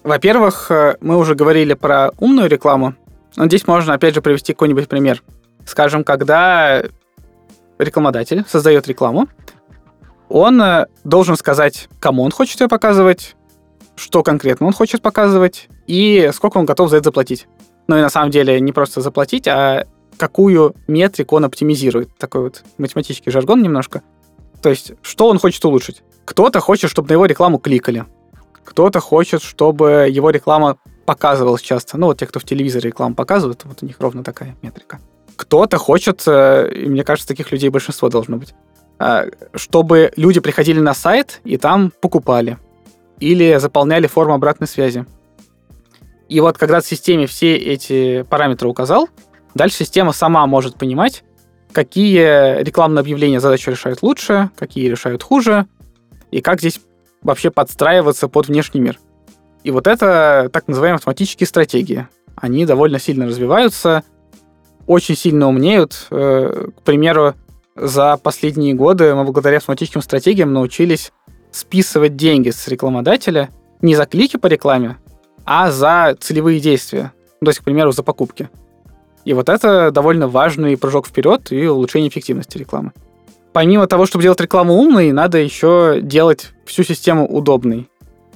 Во-первых, 0.02 0.70
э, 0.70 0.96
мы 1.00 1.18
уже 1.18 1.34
говорили 1.34 1.74
про 1.74 2.10
умную 2.18 2.48
рекламу, 2.48 2.94
но 3.36 3.46
здесь 3.46 3.66
можно 3.66 3.94
опять 3.94 4.14
же 4.14 4.22
привести 4.22 4.52
какой-нибудь 4.52 4.88
пример. 4.88 5.22
Скажем, 5.64 6.04
когда 6.04 6.82
рекламодатель 7.78 8.44
создает 8.48 8.88
рекламу, 8.88 9.28
он 10.28 10.60
э, 10.62 10.86
должен 11.04 11.36
сказать, 11.36 11.88
кому 12.00 12.22
он 12.22 12.30
хочет 12.30 12.60
ее 12.60 12.68
показывать, 12.68 13.36
что 13.96 14.22
конкретно 14.22 14.66
он 14.66 14.72
хочет 14.72 15.02
показывать 15.02 15.68
и 15.86 16.30
сколько 16.32 16.58
он 16.58 16.64
готов 16.64 16.90
за 16.90 16.96
это 16.96 17.04
заплатить. 17.04 17.46
Ну 17.86 17.98
и 17.98 18.00
на 18.00 18.08
самом 18.08 18.30
деле 18.30 18.60
не 18.60 18.72
просто 18.72 19.00
заплатить, 19.00 19.46
а 19.46 19.86
какую 20.16 20.74
метрику 20.86 21.36
он 21.36 21.44
оптимизирует. 21.44 22.16
Такой 22.16 22.42
вот 22.42 22.62
математический 22.78 23.30
жаргон 23.30 23.62
немножко. 23.62 24.02
То 24.62 24.70
есть, 24.70 24.92
что 25.02 25.28
он 25.28 25.38
хочет 25.38 25.64
улучшить? 25.64 26.02
Кто-то 26.24 26.60
хочет, 26.60 26.90
чтобы 26.90 27.08
на 27.08 27.12
его 27.14 27.26
рекламу 27.26 27.58
кликали. 27.58 28.06
Кто-то 28.64 29.00
хочет, 29.00 29.42
чтобы 29.42 30.08
его 30.08 30.30
реклама 30.30 30.78
показывалась 31.12 31.60
часто. 31.60 31.98
Ну, 31.98 32.06
вот 32.06 32.18
те, 32.18 32.26
кто 32.26 32.40
в 32.40 32.44
телевизоре 32.44 32.88
рекламу 32.88 33.14
показывают, 33.14 33.64
вот 33.64 33.82
у 33.82 33.86
них 33.86 33.96
ровно 34.00 34.24
такая 34.24 34.56
метрика. 34.62 34.98
Кто-то 35.36 35.76
хочет, 35.76 36.22
э, 36.26 36.72
и 36.74 36.86
мне 36.86 37.04
кажется, 37.04 37.28
таких 37.28 37.52
людей 37.52 37.68
большинство 37.68 38.08
должно 38.08 38.38
быть, 38.38 38.54
э, 38.98 39.30
чтобы 39.54 40.10
люди 40.16 40.40
приходили 40.40 40.80
на 40.80 40.94
сайт 40.94 41.42
и 41.44 41.58
там 41.58 41.92
покупали 42.00 42.56
или 43.20 43.58
заполняли 43.58 44.06
форму 44.06 44.32
обратной 44.32 44.66
связи. 44.66 45.04
И 46.30 46.40
вот 46.40 46.56
когда 46.56 46.80
в 46.80 46.86
системе 46.86 47.26
все 47.26 47.56
эти 47.56 48.22
параметры 48.22 48.68
указал, 48.68 49.10
дальше 49.54 49.76
система 49.76 50.12
сама 50.12 50.46
может 50.46 50.76
понимать, 50.76 51.24
какие 51.72 52.62
рекламные 52.62 53.00
объявления 53.00 53.40
задачу 53.40 53.70
решают 53.70 54.02
лучше, 54.02 54.48
какие 54.56 54.88
решают 54.88 55.22
хуже, 55.22 55.66
и 56.30 56.40
как 56.40 56.60
здесь 56.60 56.80
вообще 57.20 57.50
подстраиваться 57.50 58.28
под 58.28 58.48
внешний 58.48 58.80
мир. 58.80 58.98
И 59.64 59.70
вот 59.70 59.86
это 59.86 60.50
так 60.52 60.68
называемые 60.68 60.96
автоматические 60.96 61.46
стратегии. 61.46 62.08
Они 62.36 62.66
довольно 62.66 62.98
сильно 62.98 63.26
развиваются, 63.26 64.02
очень 64.86 65.16
сильно 65.16 65.48
умнеют. 65.48 66.08
Э, 66.10 66.68
к 66.76 66.82
примеру, 66.82 67.34
за 67.76 68.16
последние 68.16 68.74
годы 68.74 69.14
мы 69.14 69.24
благодаря 69.24 69.58
автоматическим 69.58 70.02
стратегиям 70.02 70.52
научились 70.52 71.12
списывать 71.50 72.16
деньги 72.16 72.50
с 72.50 72.66
рекламодателя 72.68 73.50
не 73.80 73.94
за 73.94 74.06
клики 74.06 74.36
по 74.36 74.46
рекламе, 74.46 74.98
а 75.44 75.70
за 75.70 76.16
целевые 76.18 76.60
действия. 76.60 77.12
То 77.40 77.48
есть, 77.48 77.60
к 77.60 77.64
примеру, 77.64 77.92
за 77.92 78.02
покупки. 78.02 78.48
И 79.24 79.34
вот 79.34 79.48
это 79.48 79.90
довольно 79.90 80.28
важный 80.28 80.76
прыжок 80.76 81.06
вперед 81.06 81.52
и 81.52 81.66
улучшение 81.66 82.08
эффективности 82.08 82.58
рекламы. 82.58 82.92
Помимо 83.52 83.86
того, 83.86 84.06
чтобы 84.06 84.22
делать 84.22 84.40
рекламу 84.40 84.74
умной, 84.74 85.12
надо 85.12 85.38
еще 85.38 86.00
делать 86.00 86.52
всю 86.64 86.84
систему 86.84 87.28
удобной. 87.28 87.88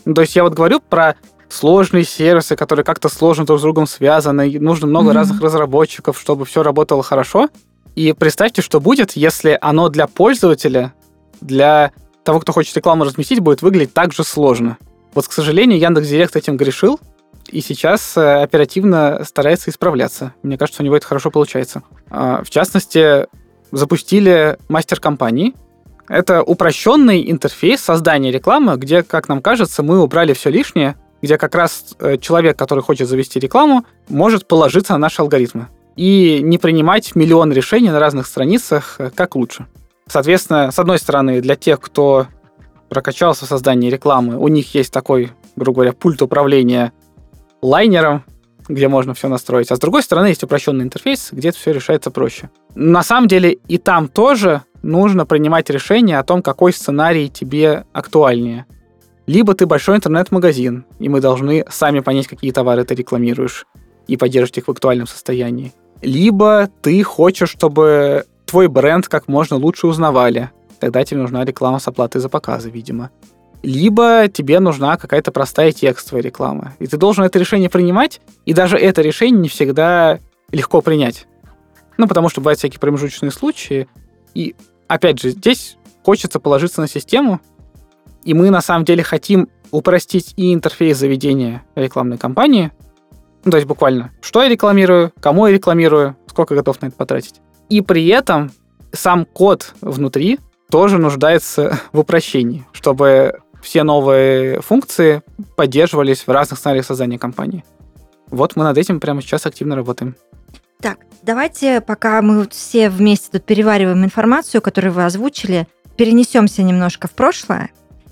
Ну, 0.07 0.15
то 0.15 0.23
есть 0.23 0.35
я 0.35 0.45
вот 0.45 0.55
говорю 0.55 0.81
про 0.81 1.17
сложные 1.49 2.05
сервисы, 2.05 2.57
которые 2.57 2.85
как-то 2.85 3.09
сложно 3.11 3.45
друг 3.45 3.59
с 3.59 3.63
другом 3.63 3.87
связаны, 3.87 4.59
нужно 4.59 4.87
много 4.87 5.11
mm-hmm. 5.11 5.15
разных 5.15 5.41
разработчиков, 5.43 6.19
чтобы 6.19 6.47
все 6.47 6.63
работало 6.63 7.03
хорошо. 7.03 7.49
И 7.95 8.13
представьте, 8.13 8.63
что 8.63 8.81
будет, 8.81 9.13
если 9.13 9.59
оно 9.61 9.89
для 9.89 10.07
пользователя, 10.07 10.95
для 11.41 11.93
того, 12.25 12.41
кто 12.41 12.53
хочет 12.53 12.77
рекламу 12.77 13.05
разместить, 13.05 13.41
будет 13.41 13.63
выглядеть 13.63 13.95
так 13.95 14.13
же 14.13 14.25
сложно. 14.25 14.79
Вот, 15.15 15.29
к 15.29 15.33
сожалению, 15.33 15.79
Яндекс 15.79 16.09
Директ 16.09 16.37
этим 16.37 16.57
грешил, 16.57 17.01
и 17.49 17.61
сейчас 17.61 18.17
э, 18.17 18.43
оперативно 18.43 19.23
старается 19.25 19.71
исправляться. 19.71 20.35
Мне 20.43 20.59
кажется, 20.59 20.83
у 20.83 20.85
него 20.85 20.97
это 20.97 21.07
хорошо 21.07 21.31
получается. 21.31 21.83
А, 22.11 22.43
в 22.43 22.51
частности, 22.51 23.27
запустили 23.71 24.59
мастер 24.69 25.01
компании. 25.01 25.55
Это 26.09 26.43
упрощенный 26.43 27.31
интерфейс 27.31 27.81
создания 27.81 28.31
рекламы, 28.31 28.77
где, 28.77 29.03
как 29.03 29.29
нам 29.29 29.43
кажется, 29.43 29.83
мы 29.83 30.01
убрали 30.01 30.33
все 30.33 30.51
лишнее, 30.51 30.97
где 31.23 31.39
как 31.39 31.55
раз 31.55 31.97
э, 31.99 32.19
человек, 32.19 32.57
который 32.57 32.83
хочет 32.83 33.09
завести 33.09 33.41
рекламу, 33.41 33.85
может 34.09 34.47
положиться 34.47 34.93
на 34.93 34.99
наши 34.99 35.23
алгоритмы 35.23 35.69
и 35.97 36.41
не 36.43 36.59
принимать 36.59 37.17
миллион 37.17 37.53
решений 37.53 37.91
на 37.91 37.99
разных 37.99 38.27
страницах, 38.27 38.97
э, 38.99 39.11
как 39.15 39.35
лучше. 39.35 39.67
Соответственно, 40.07 40.71
с 40.71 40.79
одной 40.79 40.99
стороны, 40.99 41.41
для 41.41 41.57
тех, 41.57 41.81
кто 41.81 42.27
прокачался 42.89 43.45
в 43.45 43.49
создании 43.49 43.91
рекламы, 43.91 44.39
у 44.39 44.47
них 44.49 44.75
есть 44.75 44.93
такой, 44.93 45.33
грубо 45.57 45.77
говоря, 45.77 45.93
пульт 45.93 46.23
управления 46.23 46.93
лайнером, 47.61 48.25
где 48.69 48.87
можно 48.87 49.15
все 49.15 49.29
настроить. 49.29 49.71
А 49.73 49.77
с 49.77 49.79
другой 49.81 50.03
стороны, 50.03 50.27
есть 50.27 50.45
упрощенный 50.45 50.85
интерфейс, 50.85 51.31
где 51.33 51.49
это 51.49 51.59
все 51.59 51.73
решается 51.73 52.11
проще. 52.11 52.51
На 52.75 53.03
самом 53.03 53.27
деле 53.27 53.53
и 53.53 53.79
там 53.79 54.09
тоже 54.09 54.63
нужно 54.87 55.27
принимать 55.27 55.69
решение 55.71 56.19
о 56.19 56.25
том, 56.25 56.43
какой 56.43 56.73
сценарий 56.73 57.29
тебе 57.29 57.85
актуальнее. 57.93 58.67
Либо 59.27 59.55
ты 59.55 59.67
большой 59.67 59.97
интернет-магазин, 59.97 60.87
и 61.01 61.09
мы 61.09 61.21
должны 61.21 61.65
сами 61.69 62.01
понять, 62.01 62.29
какие 62.29 62.53
товары 62.53 62.85
ты 62.85 62.95
рекламируешь 62.95 63.67
и 64.07 64.17
поддерживать 64.17 64.59
их 64.59 64.69
в 64.69 64.71
актуальном 64.71 65.07
состоянии. 65.07 65.73
Либо 66.01 66.71
ты 66.83 67.03
хочешь, 67.03 67.51
чтобы 67.51 68.25
твой 68.47 68.69
бренд 68.69 69.09
как 69.09 69.27
можно 69.27 69.57
лучше 69.57 69.89
узнавали. 69.89 70.51
Тогда 70.79 71.05
тебе 71.05 71.21
нужна 71.21 71.45
реклама 71.45 71.81
с 71.81 71.89
оплатой 71.89 72.21
за 72.21 72.29
показы, 72.29 72.71
видимо. 72.71 73.11
Либо 73.63 74.29
тебе 74.29 74.61
нужна 74.61 74.97
какая-то 74.97 75.33
простая 75.33 75.73
текстовая 75.73 76.23
реклама. 76.23 76.75
И 76.79 76.87
ты 76.87 76.97
должен 76.97 77.25
это 77.25 77.39
решение 77.39 77.69
принимать, 77.69 78.21
и 78.45 78.53
даже 78.53 78.77
это 78.77 79.03
решение 79.03 79.41
не 79.41 79.49
всегда 79.49 80.21
легко 80.53 80.81
принять. 80.83 81.27
Ну, 81.97 82.07
потому 82.07 82.29
что 82.29 82.41
бывают 82.41 82.61
всякие 82.61 82.79
промежуточные 82.79 83.33
случаи. 83.33 83.89
И, 84.35 84.55
опять 84.89 85.21
же, 85.21 85.31
здесь 85.31 85.77
хочется 86.05 86.41
положиться 86.41 86.81
на 86.81 86.89
систему, 86.89 87.41
и 88.25 88.35
мы 88.35 88.51
на 88.51 88.61
самом 88.61 88.85
деле 88.85 89.03
хотим 89.03 89.49
упростить 89.71 90.35
и 90.37 90.53
интерфейс 90.53 90.97
заведения 90.97 91.65
рекламной 91.75 92.19
кампании, 92.19 92.73
ну, 93.45 93.51
то 93.51 93.59
есть 93.59 93.69
буквально, 93.69 94.13
что 94.21 94.43
я 94.43 94.49
рекламирую, 94.49 95.13
кому 95.21 95.47
я 95.47 95.53
рекламирую, 95.53 96.17
сколько 96.27 96.55
готов 96.55 96.83
на 96.83 96.87
это 96.87 96.97
потратить. 96.97 97.41
И 97.69 97.81
при 97.81 98.07
этом 98.09 98.51
сам 98.93 99.25
код 99.25 99.75
внутри 99.81 100.41
тоже 100.71 100.99
нуждается 100.99 101.79
в 101.93 102.01
упрощении, 102.01 102.67
чтобы 102.73 103.41
все 103.63 103.83
новые 103.83 104.61
функции 104.61 105.23
поддерживались 105.57 106.27
в 106.27 106.29
разных 106.29 106.59
сценариях 106.59 106.85
создания 106.85 107.19
компании. 107.19 107.65
Вот 108.29 108.57
мы 108.57 108.65
над 108.65 108.77
этим 108.79 109.01
прямо 109.01 109.23
сейчас 109.23 109.47
активно 109.47 109.77
работаем. 109.77 110.17
Так, 110.81 110.99
давайте, 111.27 111.81
пока 111.81 112.23
мы 112.23 112.49
все 112.49 112.89
вместе 112.89 113.29
тут 113.33 113.45
перевариваем 113.45 114.05
информацию, 114.05 114.63
которую 114.63 114.95
вы 114.95 115.05
озвучили, 115.05 115.67
перенесемся 115.97 116.63
немножко 116.63 117.09
в 117.09 117.11
прошлое, 117.11 117.71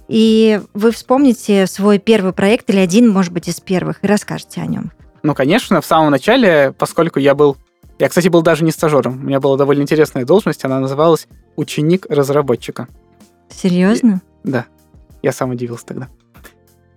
и 0.09 0.61
вы 0.74 0.90
вспомните 0.90 1.66
свой 1.66 1.98
первый 1.98 2.33
проект 2.33 2.68
или 2.68 2.79
один, 2.79 3.09
может 3.09 3.33
быть, 3.33 3.48
из 3.48 3.61
первых, 3.61 4.03
и 4.03 4.07
расскажете 4.07 4.61
о 4.61 4.66
нем. 4.66 4.90
Ну, 5.22 5.35
конечно, 5.35 5.81
в 5.81 5.87
самом 5.87 6.11
начале, 6.11 6.74
поскольку 6.77 7.18
я 7.18 7.35
был 7.35 7.57
я, 8.00 8.09
кстати, 8.09 8.27
был 8.27 8.42
даже 8.42 8.64
не 8.64 8.72
стажером. 8.72 9.20
У 9.20 9.27
меня 9.27 9.38
была 9.38 9.57
довольно 9.57 9.83
интересная 9.83 10.24
должность, 10.24 10.64
она 10.64 10.81
называлась 10.81 11.29
ученик 11.55 12.07
разработчика. 12.09 12.88
Серьезно? 13.48 14.20
И, 14.42 14.50
да. 14.50 14.66
Я 15.22 15.31
сам 15.31 15.50
удивился 15.50 15.87
тогда. 15.87 16.09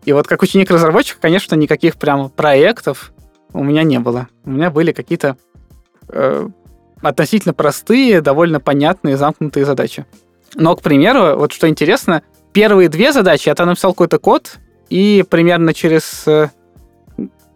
И 0.06 0.12
вот 0.12 0.28
как 0.28 0.42
ученик 0.42 0.72
разработчика, 0.72 1.22
конечно, 1.22 1.54
никаких 1.54 1.98
прямо 1.98 2.30
проектов 2.30 3.14
у 3.54 3.64
меня 3.64 3.84
не 3.84 4.00
было. 4.00 4.28
У 4.44 4.50
меня 4.50 4.72
были 4.72 4.92
какие-то 4.92 5.38
э, 6.10 6.48
относительно 7.02 7.54
простые, 7.54 8.22
довольно 8.22 8.60
понятные, 8.60 9.18
замкнутые 9.18 9.66
задачи. 9.66 10.06
Но, 10.56 10.76
к 10.76 10.82
примеру, 10.82 11.38
вот 11.38 11.52
что 11.52 11.68
интересно, 11.68 12.24
первые 12.54 12.90
две 12.90 13.12
задачи 13.12 13.50
я 13.50 13.56
там 13.56 13.68
написал 13.68 13.94
какой-то 13.94 14.20
код, 14.20 14.58
и 14.90 15.26
примерно 15.30 15.74
через 15.74 16.28
э, 16.28 16.50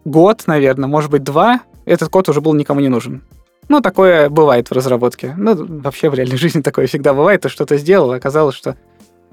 год, 0.04 0.44
наверное, 0.46 0.88
может 0.88 1.10
быть, 1.10 1.24
два, 1.24 1.60
этот 1.84 2.08
код 2.10 2.28
уже 2.28 2.40
был 2.40 2.54
никому 2.54 2.80
не 2.80 2.88
нужен. 2.88 3.22
Ну, 3.68 3.80
такое 3.80 4.28
бывает 4.28 4.68
в 4.68 4.72
разработке. 4.72 5.34
Ну, 5.36 5.54
вообще 5.80 6.10
в 6.10 6.14
реальной 6.14 6.36
жизни 6.38 6.60
такое 6.60 6.86
всегда 6.86 7.14
бывает. 7.14 7.42
Ты 7.42 7.48
что-то 7.48 7.76
сделал, 7.78 8.12
оказалось, 8.12 8.54
что 8.54 8.76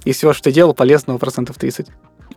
из 0.06 0.18
всего, 0.18 0.34
что 0.34 0.44
ты 0.46 0.52
делал, 0.52 0.74
полезного 0.74 1.18
процентов 1.18 1.58
30. 1.58 1.88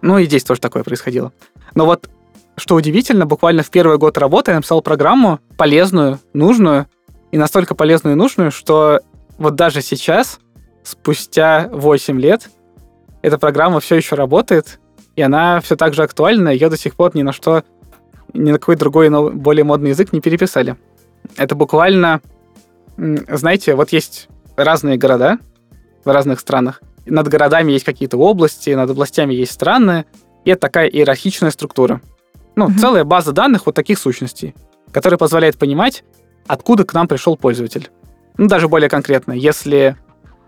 Ну, 0.00 0.18
и 0.18 0.24
здесь 0.24 0.44
тоже 0.44 0.60
такое 0.60 0.82
происходило. 0.82 1.32
Но 1.74 1.86
вот, 1.86 2.10
что 2.56 2.74
удивительно, 2.74 3.26
буквально 3.26 3.62
в 3.62 3.70
первый 3.70 3.98
год 3.98 4.18
работы 4.18 4.50
я 4.50 4.56
написал 4.56 4.82
программу 4.82 5.40
полезную, 5.56 6.18
нужную, 6.32 6.86
и 7.30 7.38
настолько 7.38 7.74
полезную 7.74 8.14
и 8.14 8.18
нужную, 8.18 8.50
что 8.50 9.00
вот 9.38 9.54
даже 9.54 9.80
сейчас, 9.80 10.38
спустя 10.82 11.68
8 11.72 12.20
лет, 12.20 12.50
эта 13.22 13.38
программа 13.38 13.80
все 13.80 13.96
еще 13.96 14.16
работает, 14.16 14.80
и 15.16 15.22
она 15.22 15.60
все 15.60 15.76
так 15.76 15.94
же 15.94 16.02
актуальна, 16.02 16.50
ее 16.50 16.68
до 16.68 16.76
сих 16.76 16.94
пор 16.94 17.14
ни 17.14 17.22
на 17.22 17.32
что, 17.32 17.64
ни 18.34 18.50
на 18.50 18.58
какой 18.58 18.76
другой, 18.76 19.08
но 19.08 19.30
более 19.30 19.64
модный 19.64 19.90
язык 19.90 20.12
не 20.12 20.20
переписали. 20.20 20.76
Это 21.36 21.54
буквально, 21.54 22.20
знаете, 22.96 23.74
вот 23.74 23.90
есть 23.92 24.28
разные 24.56 24.98
города 24.98 25.38
в 26.04 26.12
разных 26.12 26.40
странах, 26.40 26.82
над 27.06 27.28
городами 27.28 27.72
есть 27.72 27.84
какие-то 27.84 28.16
области, 28.18 28.70
над 28.70 28.90
областями 28.90 29.34
есть 29.34 29.52
страны, 29.52 30.04
и 30.44 30.50
это 30.50 30.60
такая 30.60 30.88
иерархичная 30.88 31.50
структура. 31.50 32.00
Ну, 32.54 32.68
mm-hmm. 32.68 32.78
целая 32.78 33.04
база 33.04 33.32
данных 33.32 33.66
вот 33.66 33.74
таких 33.74 33.98
сущностей, 33.98 34.54
которая 34.90 35.18
позволяет 35.18 35.58
понимать, 35.58 36.04
откуда 36.46 36.84
к 36.84 36.94
нам 36.94 37.08
пришел 37.08 37.36
пользователь. 37.36 37.90
Ну, 38.36 38.46
даже 38.48 38.68
более 38.68 38.88
конкретно, 38.88 39.32
если 39.32 39.96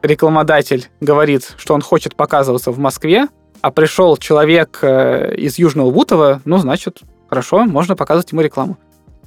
рекламодатель 0.03 0.89
говорит, 1.01 1.55
что 1.57 1.75
он 1.75 1.81
хочет 1.81 2.15
показываться 2.15 2.71
в 2.71 2.79
Москве, 2.79 3.29
а 3.63 3.71
пришел 3.71 4.17
человек 4.17 4.79
э, 4.83 5.35
из 5.37 5.59
Южного 5.59 5.91
Бутова, 5.91 6.43
ну, 6.45 6.59
значит, 6.59 7.01
хорошо, 7.29 7.65
можно 7.65 7.97
показывать 7.97 8.31
ему 8.33 8.43
рекламу. 8.43 8.79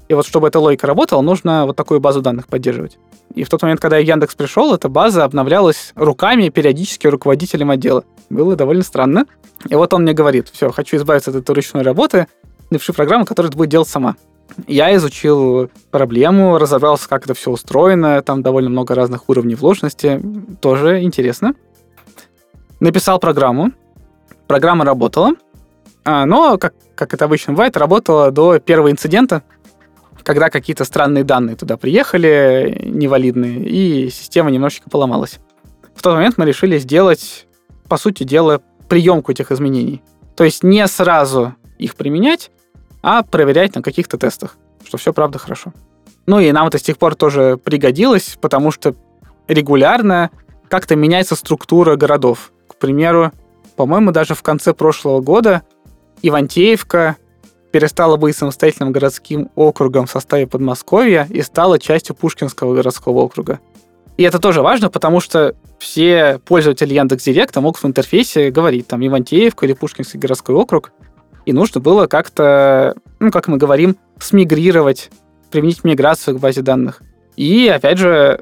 И 0.07 0.13
вот 0.13 0.25
чтобы 0.25 0.47
эта 0.47 0.59
логика 0.59 0.87
работала, 0.87 1.21
нужно 1.21 1.65
вот 1.65 1.75
такую 1.75 1.99
базу 1.99 2.21
данных 2.21 2.47
поддерживать. 2.47 2.97
И 3.35 3.43
в 3.43 3.49
тот 3.49 3.61
момент, 3.61 3.81
когда 3.81 3.97
Яндекс 3.97 4.35
пришел, 4.35 4.73
эта 4.73 4.87
база 4.87 5.25
обновлялась 5.25 5.91
руками 5.95 6.49
периодически 6.49 7.07
руководителем 7.07 7.71
отдела. 7.71 8.05
Было 8.29 8.55
довольно 8.55 8.83
странно. 8.83 9.25
И 9.67 9.75
вот 9.75 9.93
он 9.93 10.03
мне 10.03 10.13
говорит, 10.13 10.47
все, 10.49 10.71
хочу 10.71 10.97
избавиться 10.97 11.31
от 11.31 11.37
этой 11.37 11.53
ручной 11.53 11.83
работы, 11.83 12.27
напиши 12.69 12.93
программу, 12.93 13.25
которая 13.25 13.49
это 13.49 13.57
будет 13.57 13.69
делать 13.69 13.87
сама. 13.87 14.15
Я 14.67 14.95
изучил 14.95 15.69
проблему, 15.91 16.57
разобрался, 16.57 17.07
как 17.07 17.25
это 17.25 17.33
все 17.33 17.51
устроено, 17.51 18.21
там 18.21 18.41
довольно 18.41 18.69
много 18.69 18.95
разных 18.95 19.29
уровней 19.29 19.55
вложенности, 19.55 20.21
тоже 20.61 21.01
интересно. 21.03 21.53
Написал 22.79 23.19
программу, 23.19 23.71
программа 24.47 24.85
работала, 24.85 25.33
а, 26.05 26.25
но, 26.25 26.57
как, 26.57 26.73
как 26.95 27.13
это 27.13 27.25
обычно 27.25 27.53
бывает, 27.53 27.75
работала 27.75 28.31
до 28.31 28.59
первого 28.59 28.91
инцидента, 28.91 29.43
когда 30.23 30.49
какие-то 30.49 30.85
странные 30.85 31.23
данные 31.23 31.55
туда 31.55 31.77
приехали, 31.77 32.81
невалидные, 32.83 33.59
и 33.65 34.09
система 34.09 34.49
немножечко 34.49 34.89
поломалась. 34.89 35.39
В 35.95 36.01
тот 36.01 36.15
момент 36.15 36.37
мы 36.37 36.45
решили 36.45 36.77
сделать, 36.77 37.47
по 37.87 37.97
сути 37.97 38.23
дела, 38.23 38.61
приемку 38.87 39.31
этих 39.31 39.51
изменений. 39.51 40.01
То 40.35 40.43
есть 40.43 40.63
не 40.63 40.85
сразу 40.87 41.55
их 41.77 41.95
применять, 41.95 42.51
а 43.07 43.23
проверять 43.23 43.73
на 43.73 43.81
каких-то 43.81 44.17
тестах, 44.17 44.57
что 44.85 44.97
все 44.97 45.13
правда 45.13 45.39
хорошо. 45.39 45.71
Ну 46.25 46.41
и 46.41 46.51
нам 46.51 46.67
это 46.67 46.77
с 46.77 46.81
тех 46.81 46.97
пор 46.97 47.15
тоже 47.15 47.55
пригодилось, 47.55 48.37
потому 48.41 48.69
что 48.69 48.95
регулярно 49.47 50.29
как-то 50.67 50.97
меняется 50.97 51.37
структура 51.37 51.95
городов. 51.95 52.51
К 52.67 52.75
примеру, 52.75 53.31
по-моему, 53.77 54.11
даже 54.11 54.35
в 54.35 54.43
конце 54.43 54.73
прошлого 54.73 55.21
года 55.21 55.61
Ивантеевка 56.21 57.15
перестала 57.71 58.17
быть 58.17 58.35
самостоятельным 58.35 58.91
городским 58.91 59.51
округом 59.55 60.05
в 60.05 60.11
составе 60.11 60.45
Подмосковья 60.45 61.27
и 61.29 61.41
стала 61.43 61.79
частью 61.79 62.13
Пушкинского 62.13 62.75
городского 62.75 63.19
округа. 63.19 63.61
И 64.17 64.23
это 64.23 64.37
тоже 64.39 64.61
важно, 64.61 64.89
потому 64.89 65.21
что 65.21 65.55
все 65.79 66.41
пользователи 66.43 66.93
Яндекс.Директа 66.93 67.61
могут 67.61 67.81
в 67.81 67.87
интерфейсе 67.87 68.51
говорить 68.51 68.87
там 68.87 69.05
Ивантеевка 69.07 69.65
или 69.65 69.71
Пушкинский 69.71 70.19
городской 70.19 70.55
округ, 70.55 70.91
и 71.47 71.53
нужно 71.53 71.79
было 71.79 72.07
как-то, 72.07 72.93
ну, 73.21 73.31
как 73.31 73.47
мы 73.47 73.55
говорим, 73.55 73.95
смигрировать, 74.19 75.09
применить 75.49 75.85
миграцию 75.85 76.35
к 76.35 76.41
базе 76.41 76.61
данных. 76.61 77.01
И, 77.37 77.69
опять 77.69 77.99
же, 77.99 78.41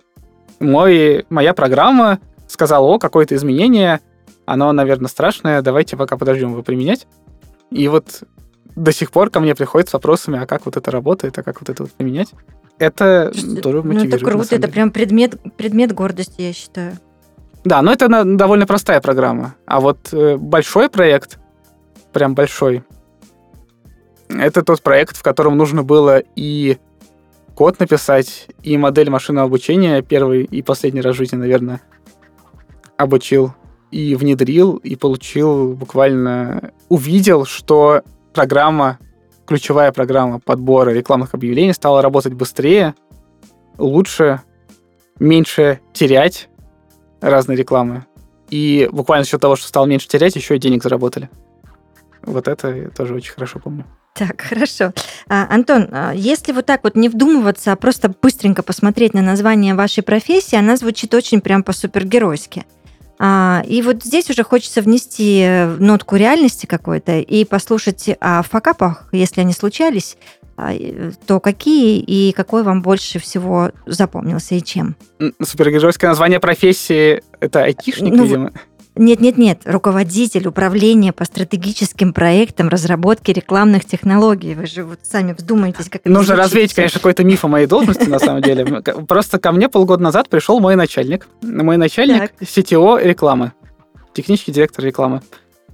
мой, 0.59 1.23
моя 1.29 1.53
программа 1.53 2.17
сказала, 2.47 2.83
о, 2.87 2.97
какое-то 2.97 3.35
изменение, 3.35 3.99
оно, 4.47 4.71
наверное, 4.71 5.07
страшное, 5.07 5.61
давайте 5.61 5.97
пока 5.97 6.17
подождем 6.17 6.53
его 6.53 6.63
применять. 6.63 7.05
И 7.69 7.87
вот 7.89 8.23
до 8.75 8.91
сих 8.91 9.11
пор 9.11 9.29
ко 9.29 9.39
мне 9.39 9.53
приходят 9.53 9.87
с 9.87 9.93
вопросами, 9.93 10.39
а 10.41 10.47
как 10.47 10.65
вот 10.65 10.75
это 10.75 10.89
работает, 10.89 11.37
а 11.37 11.43
как 11.43 11.61
вот 11.61 11.69
это 11.69 11.83
вот 11.83 11.91
поменять. 11.91 12.29
Это 12.79 13.31
тоже 13.61 13.83
мотивирует. 13.83 14.09
Ну, 14.09 14.15
это 14.15 14.25
круто, 14.25 14.55
это 14.55 14.67
прям 14.67 14.89
предмет, 14.89 15.35
предмет 15.57 15.91
гордости, 15.91 16.41
я 16.41 16.53
считаю. 16.53 16.97
Да, 17.65 17.83
но 17.83 17.93
это 17.93 18.07
довольно 18.25 18.65
простая 18.65 18.99
программа. 18.99 19.53
А 19.67 19.79
вот 19.79 20.11
э, 20.11 20.37
большой 20.37 20.89
проект, 20.89 21.37
прям 22.11 22.33
большой, 22.33 22.83
это 24.29 24.63
тот 24.63 24.81
проект, 24.81 25.17
в 25.17 25.23
котором 25.23 25.57
нужно 25.57 25.83
было 25.83 26.21
и 26.35 26.77
код 27.55 27.79
написать, 27.79 28.47
и 28.63 28.77
модель 28.77 29.09
машинного 29.09 29.47
обучения 29.47 30.01
первый 30.01 30.43
и 30.43 30.61
последний 30.61 31.01
раз 31.01 31.15
в 31.15 31.17
жизни, 31.17 31.37
наверное, 31.37 31.81
обучил 32.97 33.53
и 33.91 34.15
внедрил, 34.15 34.75
и 34.77 34.95
получил 34.95 35.73
буквально... 35.73 36.71
Увидел, 36.89 37.45
что 37.45 38.01
программа, 38.33 38.99
ключевая 39.47 39.91
программа 39.91 40.39
подбора 40.39 40.91
рекламных 40.91 41.33
объявлений 41.33 41.73
стала 41.73 42.01
работать 42.01 42.33
быстрее, 42.33 42.93
лучше, 43.77 44.41
меньше 45.19 45.79
терять 45.93 46.49
разные 47.21 47.57
рекламы. 47.57 48.05
И 48.49 48.89
буквально 48.91 49.23
за 49.23 49.31
счет 49.31 49.41
того, 49.41 49.55
что 49.55 49.67
стал 49.67 49.87
меньше 49.87 50.07
терять, 50.07 50.35
еще 50.35 50.55
и 50.55 50.59
денег 50.59 50.83
заработали. 50.83 51.29
Вот 52.21 52.47
это 52.47 52.75
я 52.75 52.89
тоже 52.89 53.15
очень 53.15 53.33
хорошо 53.33 53.59
помню. 53.59 53.85
Так, 54.15 54.41
хорошо. 54.41 54.93
А, 55.27 55.45
Антон, 55.53 55.89
а, 55.91 56.13
если 56.13 56.53
вот 56.53 56.65
так 56.65 56.85
вот 56.85 56.95
не 56.95 57.09
вдумываться, 57.09 57.73
а 57.73 57.75
просто 57.75 58.13
быстренько 58.21 58.63
посмотреть 58.63 59.13
на 59.13 59.21
название 59.21 59.75
вашей 59.75 60.03
профессии, 60.03 60.55
она 60.55 60.77
звучит 60.77 61.13
очень 61.13 61.41
прям 61.41 61.63
по-супергеройски. 61.63 62.65
А, 63.19 63.61
и 63.67 63.81
вот 63.81 64.03
здесь 64.03 64.29
уже 64.29 64.43
хочется 64.43 64.81
внести 64.81 65.41
э, 65.41 65.67
нотку 65.79 66.15
реальности 66.15 66.65
какой-то 66.65 67.19
и 67.19 67.43
послушать 67.43 68.09
о 68.21 68.41
факапах, 68.41 69.09
если 69.11 69.41
они 69.41 69.51
случались, 69.51 70.17
а, 70.57 70.71
то 71.27 71.41
какие 71.41 71.99
и 71.99 72.31
какой 72.31 72.63
вам 72.63 72.81
больше 72.81 73.19
всего 73.19 73.71
запомнился 73.85 74.55
и 74.55 74.63
чем? 74.63 74.95
Супергеройское 75.43 76.09
название 76.09 76.39
профессии— 76.39 77.21
это 77.41 77.63
айтишник, 77.63 78.13
ну, 78.13 78.23
видимо. 78.23 78.53
Нет-нет-нет, 78.95 79.61
руководитель 79.65 80.47
управления 80.47 81.11
по 81.11 81.25
стратегическим 81.25 82.13
проектам 82.13 82.69
разработки 82.69 83.31
рекламных 83.31 83.83
технологий. 83.85 84.55
Вы 84.55 84.67
же 84.67 84.83
вот 84.83 84.99
сами 85.03 85.33
вздумаетесь, 85.33 85.89
как 85.89 86.01
это 86.01 86.09
Нужно 86.09 86.35
развеять, 86.35 86.73
конечно, 86.73 86.99
какой-то 86.99 87.23
миф 87.23 87.43
о 87.43 87.49
моей 87.49 87.67
должности, 87.67 88.07
на 88.07 88.19
самом 88.19 88.41
деле. 88.41 88.65
Просто 89.07 89.37
ко 89.39 89.51
мне 89.51 89.67
полгода 89.67 90.01
назад 90.01 90.29
пришел 90.29 90.59
мой 90.59 90.75
начальник. 90.75 91.27
Мой 91.41 91.75
начальник 91.77 92.31
CTO 92.39 93.03
рекламы, 93.03 93.51
технический 94.13 94.51
директор 94.51 94.83
рекламы. 94.85 95.21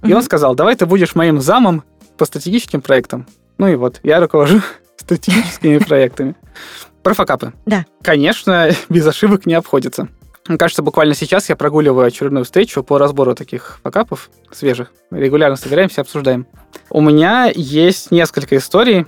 И 0.02 0.12
он 0.12 0.22
сказал, 0.22 0.54
давай 0.54 0.74
ты 0.74 0.86
будешь 0.86 1.14
моим 1.14 1.40
замом 1.40 1.84
по 2.18 2.24
стратегическим 2.24 2.80
проектам. 2.80 3.26
Ну 3.58 3.68
и 3.68 3.76
вот, 3.76 4.00
я 4.02 4.20
руковожу 4.20 4.60
стратегическими 4.96 5.78
проектами. 5.78 6.34
Про 7.02 7.14
факапы. 7.14 7.52
Да. 7.66 7.84
Конечно, 8.02 8.70
без 8.88 9.06
ошибок 9.06 9.46
не 9.46 9.54
обходится. 9.54 10.08
Мне 10.48 10.58
кажется, 10.58 10.82
буквально 10.82 11.14
сейчас 11.14 11.48
я 11.48 11.56
прогуливаю 11.56 12.06
очередную 12.06 12.44
встречу 12.44 12.82
по 12.82 12.98
разбору 12.98 13.34
таких 13.34 13.78
факапов 13.82 14.30
свежих. 14.50 14.92
Регулярно 15.10 15.56
собираемся, 15.56 16.00
обсуждаем. 16.00 16.46
У 16.90 17.00
меня 17.00 17.50
есть 17.54 18.10
несколько 18.10 18.56
историй, 18.56 19.06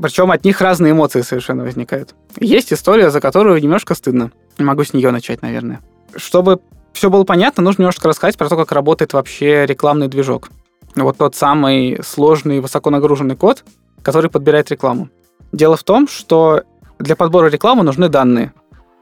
причем 0.00 0.30
от 0.30 0.44
них 0.44 0.60
разные 0.60 0.92
эмоции 0.92 1.20
совершенно 1.20 1.62
возникают. 1.62 2.14
Есть 2.38 2.72
история, 2.72 3.10
за 3.10 3.20
которую 3.20 3.62
немножко 3.62 3.94
стыдно. 3.94 4.32
Могу 4.58 4.84
с 4.84 4.92
нее 4.92 5.10
начать, 5.10 5.42
наверное. 5.42 5.80
Чтобы 6.16 6.60
все 6.92 7.10
было 7.10 7.24
понятно, 7.24 7.62
нужно 7.62 7.82
немножко 7.82 8.08
рассказать 8.08 8.36
про 8.36 8.48
то, 8.48 8.56
как 8.56 8.72
работает 8.72 9.12
вообще 9.12 9.66
рекламный 9.66 10.08
движок. 10.08 10.50
Вот 10.96 11.18
тот 11.18 11.36
самый 11.36 12.00
сложный 12.04 12.60
высоконагруженный 12.60 13.36
код, 13.36 13.64
который 14.02 14.30
подбирает 14.30 14.70
рекламу. 14.70 15.08
Дело 15.52 15.76
в 15.76 15.84
том, 15.84 16.08
что 16.08 16.62
для 16.98 17.16
подбора 17.16 17.48
рекламы 17.48 17.82
нужны 17.84 18.08
данные. 18.08 18.52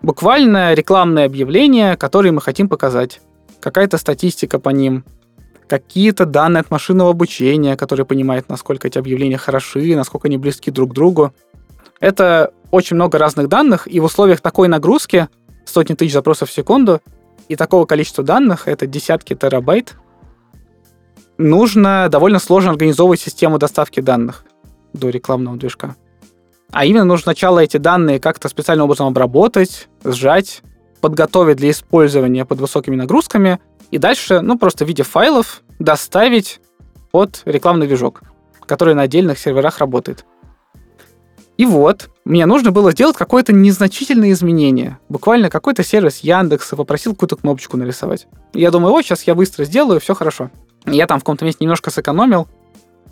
Буквально 0.02 0.74
рекламные 0.74 1.26
объявления, 1.26 1.96
которые 1.96 2.32
мы 2.32 2.40
хотим 2.40 2.68
показать. 2.68 3.20
Какая-то 3.60 3.98
статистика 3.98 4.58
по 4.58 4.70
ним. 4.70 5.04
Какие-то 5.66 6.24
данные 6.24 6.60
от 6.60 6.70
машинного 6.70 7.10
обучения, 7.10 7.76
которые 7.76 8.06
понимают, 8.06 8.48
насколько 8.48 8.86
эти 8.86 8.98
объявления 8.98 9.36
хороши, 9.36 9.94
насколько 9.96 10.28
они 10.28 10.38
близки 10.38 10.70
друг 10.70 10.92
к 10.92 10.94
другу. 10.94 11.34
Это 12.00 12.52
очень 12.70 12.96
много 12.96 13.18
разных 13.18 13.48
данных, 13.48 13.86
и 13.86 14.00
в 14.00 14.04
условиях 14.04 14.40
такой 14.40 14.68
нагрузки, 14.68 15.28
сотни 15.64 15.94
тысяч 15.94 16.12
запросов 16.12 16.48
в 16.48 16.52
секунду, 16.52 17.00
и 17.48 17.56
такого 17.56 17.86
количества 17.86 18.22
данных, 18.22 18.68
это 18.68 18.86
десятки 18.86 19.34
терабайт, 19.34 19.96
нужно 21.38 22.08
довольно 22.10 22.38
сложно 22.38 22.70
организовывать 22.70 23.20
систему 23.20 23.58
доставки 23.58 24.00
данных 24.00 24.44
до 24.92 25.08
рекламного 25.08 25.56
движка. 25.56 25.96
А 26.70 26.84
именно 26.84 27.04
нужно 27.04 27.24
сначала 27.24 27.60
эти 27.60 27.76
данные 27.78 28.20
как-то 28.20 28.48
специальным 28.48 28.84
образом 28.84 29.06
обработать, 29.06 29.88
сжать, 30.04 30.62
подготовить 31.00 31.56
для 31.56 31.70
использования 31.70 32.44
под 32.44 32.60
высокими 32.60 32.96
нагрузками, 32.96 33.58
и 33.90 33.98
дальше, 33.98 34.40
ну, 34.40 34.58
просто 34.58 34.84
в 34.84 34.88
виде 34.88 35.02
файлов 35.02 35.62
доставить 35.78 36.60
под 37.10 37.42
рекламный 37.46 37.86
движок, 37.86 38.22
который 38.66 38.94
на 38.94 39.02
отдельных 39.02 39.38
серверах 39.38 39.78
работает. 39.78 40.26
И 41.56 41.64
вот, 41.64 42.10
мне 42.24 42.46
нужно 42.46 42.70
было 42.70 42.92
сделать 42.92 43.16
какое-то 43.16 43.52
незначительное 43.52 44.30
изменение. 44.30 44.98
Буквально 45.08 45.50
какой-то 45.50 45.82
сервис 45.82 46.18
Яндекса 46.18 46.76
попросил 46.76 47.14
какую-то 47.14 47.36
кнопочку 47.36 47.76
нарисовать. 47.76 48.28
Я 48.52 48.70
думаю, 48.70 48.92
вот 48.92 49.04
сейчас 49.04 49.24
я 49.24 49.34
быстро 49.34 49.64
сделаю, 49.64 49.98
все 49.98 50.14
хорошо. 50.14 50.50
Я 50.86 51.06
там 51.06 51.18
в 51.18 51.22
каком-то 51.22 51.44
месте 51.44 51.64
немножко 51.64 51.90
сэкономил 51.90 52.46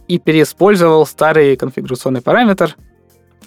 и 0.07 0.19
переиспользовал 0.19 1.07
старый 1.07 1.57
конфигурационный 1.57 2.21
параметр 2.21 2.77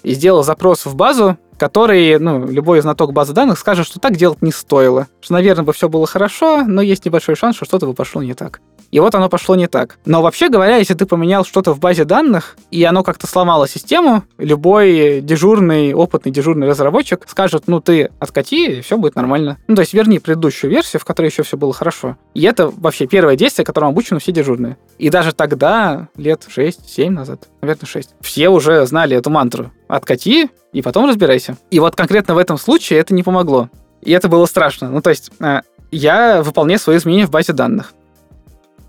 и 0.03 0.13
сделал 0.13 0.43
запрос 0.43 0.85
в 0.85 0.95
базу, 0.95 1.37
который, 1.57 2.17
ну, 2.19 2.47
любой 2.47 2.81
знаток 2.81 3.13
базы 3.13 3.33
данных 3.33 3.59
скажет, 3.59 3.85
что 3.85 3.99
так 3.99 4.15
делать 4.15 4.41
не 4.41 4.51
стоило. 4.51 5.07
Что, 5.21 5.33
наверное, 5.33 5.65
бы 5.65 5.73
все 5.73 5.89
было 5.89 6.07
хорошо, 6.07 6.63
но 6.65 6.81
есть 6.81 7.05
небольшой 7.05 7.35
шанс, 7.35 7.55
что 7.55 7.65
что-то 7.65 7.85
бы 7.85 7.93
пошло 7.93 8.23
не 8.23 8.33
так. 8.33 8.61
И 8.91 8.99
вот 8.99 9.13
оно 9.15 9.29
пошло 9.29 9.55
не 9.55 9.67
так. 9.67 9.99
Но 10.05 10.21
вообще 10.21 10.49
говоря, 10.49 10.77
если 10.77 10.93
ты 10.93 11.05
поменял 11.05 11.45
что-то 11.45 11.73
в 11.73 11.79
базе 11.79 12.05
данных, 12.05 12.57
и 12.71 12.83
оно 12.83 13.03
как-то 13.03 13.27
сломало 13.27 13.67
систему, 13.67 14.23
любой 14.37 15.21
дежурный, 15.21 15.93
опытный 15.93 16.31
дежурный 16.31 16.67
разработчик 16.67 17.25
скажет, 17.27 17.63
ну 17.67 17.81
ты 17.81 18.09
откати, 18.19 18.77
и 18.77 18.81
все 18.81 18.97
будет 18.97 19.15
нормально. 19.15 19.57
Ну 19.67 19.75
то 19.75 19.81
есть 19.81 19.93
верни 19.93 20.19
предыдущую 20.19 20.71
версию, 20.71 20.99
в 20.99 21.05
которой 21.05 21.27
еще 21.27 21.43
все 21.43 21.57
было 21.57 21.73
хорошо. 21.73 22.17
И 22.33 22.43
это 22.43 22.69
вообще 22.69 23.07
первое 23.07 23.35
действие, 23.35 23.65
которому 23.65 23.91
обучены 23.91 24.19
все 24.19 24.31
дежурные. 24.31 24.77
И 24.97 25.09
даже 25.09 25.33
тогда, 25.33 26.07
лет 26.15 26.47
6-7 26.49 27.09
назад, 27.09 27.47
наверное, 27.61 27.87
6, 27.87 28.09
все 28.21 28.49
уже 28.49 28.85
знали 28.85 29.15
эту 29.15 29.29
мантру. 29.29 29.71
Откати, 29.87 30.49
и 30.73 30.81
потом 30.81 31.07
разбирайся. 31.07 31.57
И 31.71 31.79
вот 31.79 31.95
конкретно 31.95 32.35
в 32.35 32.37
этом 32.37 32.57
случае 32.57 32.99
это 32.99 33.13
не 33.13 33.23
помогло. 33.23 33.69
И 34.01 34.11
это 34.11 34.27
было 34.27 34.45
страшно. 34.45 34.89
Ну, 34.89 35.01
то 35.01 35.09
есть, 35.09 35.31
э, 35.39 35.61
я 35.91 36.43
выполняю 36.43 36.79
свои 36.79 36.97
изменения 36.97 37.25
в 37.25 37.31
базе 37.31 37.53
данных 37.53 37.93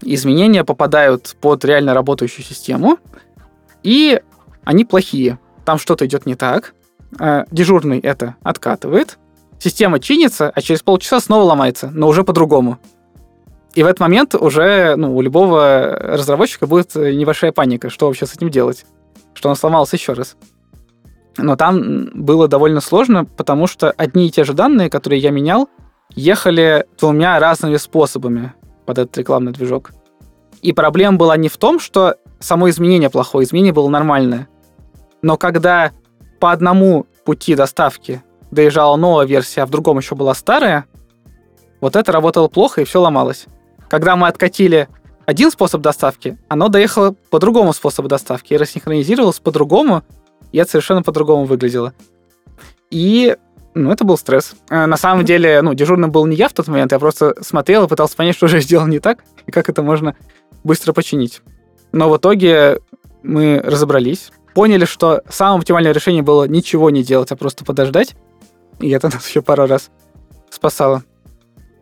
изменения 0.02 0.64
попадают 0.64 1.36
под 1.40 1.64
реально 1.64 1.94
работающую 1.94 2.44
систему, 2.44 2.98
и 3.82 4.20
они 4.64 4.84
плохие. 4.84 5.38
Там 5.64 5.78
что-то 5.78 6.06
идет 6.06 6.26
не 6.26 6.34
так, 6.34 6.74
э, 7.18 7.44
дежурный 7.50 8.00
это 8.00 8.36
откатывает, 8.42 9.18
система 9.58 10.00
чинится, 10.00 10.50
а 10.54 10.60
через 10.60 10.82
полчаса 10.82 11.20
снова 11.20 11.44
ломается, 11.44 11.90
но 11.92 12.08
уже 12.08 12.24
по-другому. 12.24 12.78
И 13.74 13.82
в 13.82 13.86
этот 13.86 14.00
момент 14.00 14.34
уже 14.34 14.96
ну, 14.96 15.16
у 15.16 15.20
любого 15.20 15.96
разработчика 15.96 16.66
будет 16.66 16.94
небольшая 16.96 17.52
паника, 17.52 17.88
что 17.88 18.06
вообще 18.06 18.26
с 18.26 18.34
этим 18.34 18.50
делать, 18.50 18.84
что 19.34 19.48
он 19.48 19.56
сломался 19.56 19.96
еще 19.96 20.12
раз. 20.12 20.36
Но 21.36 21.54
там 21.56 22.10
было 22.12 22.48
довольно 22.48 22.80
сложно, 22.80 23.24
потому 23.24 23.66
что 23.66 23.92
одни 23.92 24.26
и 24.26 24.30
те 24.30 24.42
же 24.44 24.52
данные, 24.52 24.90
которые 24.90 25.20
я 25.20 25.30
менял, 25.30 25.68
ехали 26.10 26.86
двумя 26.98 27.38
разными 27.38 27.76
способами 27.76 28.52
под 28.90 28.98
этот 28.98 29.16
рекламный 29.18 29.52
движок. 29.52 29.92
И 30.62 30.72
проблема 30.72 31.16
была 31.16 31.36
не 31.36 31.48
в 31.48 31.56
том, 31.58 31.78
что 31.78 32.16
само 32.40 32.68
изменение 32.70 33.08
плохое, 33.08 33.44
изменение 33.44 33.72
было 33.72 33.88
нормальное. 33.88 34.48
Но 35.22 35.36
когда 35.36 35.92
по 36.40 36.50
одному 36.50 37.06
пути 37.24 37.54
доставки 37.54 38.20
доезжала 38.50 38.96
новая 38.96 39.26
версия, 39.26 39.62
а 39.62 39.66
в 39.66 39.70
другом 39.70 39.98
еще 39.98 40.16
была 40.16 40.34
старая, 40.34 40.86
вот 41.80 41.94
это 41.94 42.10
работало 42.10 42.48
плохо 42.48 42.80
и 42.80 42.84
все 42.84 43.00
ломалось. 43.00 43.46
Когда 43.88 44.16
мы 44.16 44.26
откатили 44.26 44.88
один 45.24 45.52
способ 45.52 45.82
доставки, 45.82 46.36
оно 46.48 46.66
доехало 46.66 47.14
по 47.30 47.38
другому 47.38 47.72
способу 47.72 48.08
доставки 48.08 48.54
и 48.54 48.56
рассинхронизировалось 48.56 49.38
по-другому, 49.38 50.02
и 50.50 50.58
это 50.58 50.68
совершенно 50.68 51.04
по-другому 51.04 51.44
выглядело. 51.44 51.94
И 52.90 53.36
ну, 53.74 53.90
это 53.90 54.04
был 54.04 54.18
стресс. 54.18 54.54
Э, 54.68 54.86
на 54.86 54.96
самом 54.96 55.24
деле, 55.24 55.62
ну, 55.62 55.74
дежурным 55.74 56.10
был 56.10 56.26
не 56.26 56.36
я 56.36 56.48
в 56.48 56.52
тот 56.52 56.68
момент, 56.68 56.92
я 56.92 56.98
просто 56.98 57.34
смотрел 57.42 57.84
и 57.84 57.88
пытался 57.88 58.16
понять, 58.16 58.34
что 58.36 58.48
же 58.48 58.60
сделал 58.60 58.86
не 58.86 58.98
так, 58.98 59.24
и 59.46 59.50
как 59.50 59.68
это 59.68 59.82
можно 59.82 60.16
быстро 60.64 60.92
починить. 60.92 61.42
Но 61.92 62.10
в 62.10 62.16
итоге 62.16 62.80
мы 63.22 63.60
разобрались, 63.60 64.30
поняли, 64.54 64.84
что 64.84 65.22
самое 65.28 65.58
оптимальное 65.58 65.92
решение 65.92 66.22
было 66.22 66.44
ничего 66.44 66.90
не 66.90 67.02
делать, 67.02 67.30
а 67.32 67.36
просто 67.36 67.64
подождать. 67.64 68.16
И 68.80 68.90
это 68.90 69.08
нас 69.12 69.28
еще 69.28 69.42
пару 69.42 69.66
раз 69.66 69.90
спасало. 70.50 71.04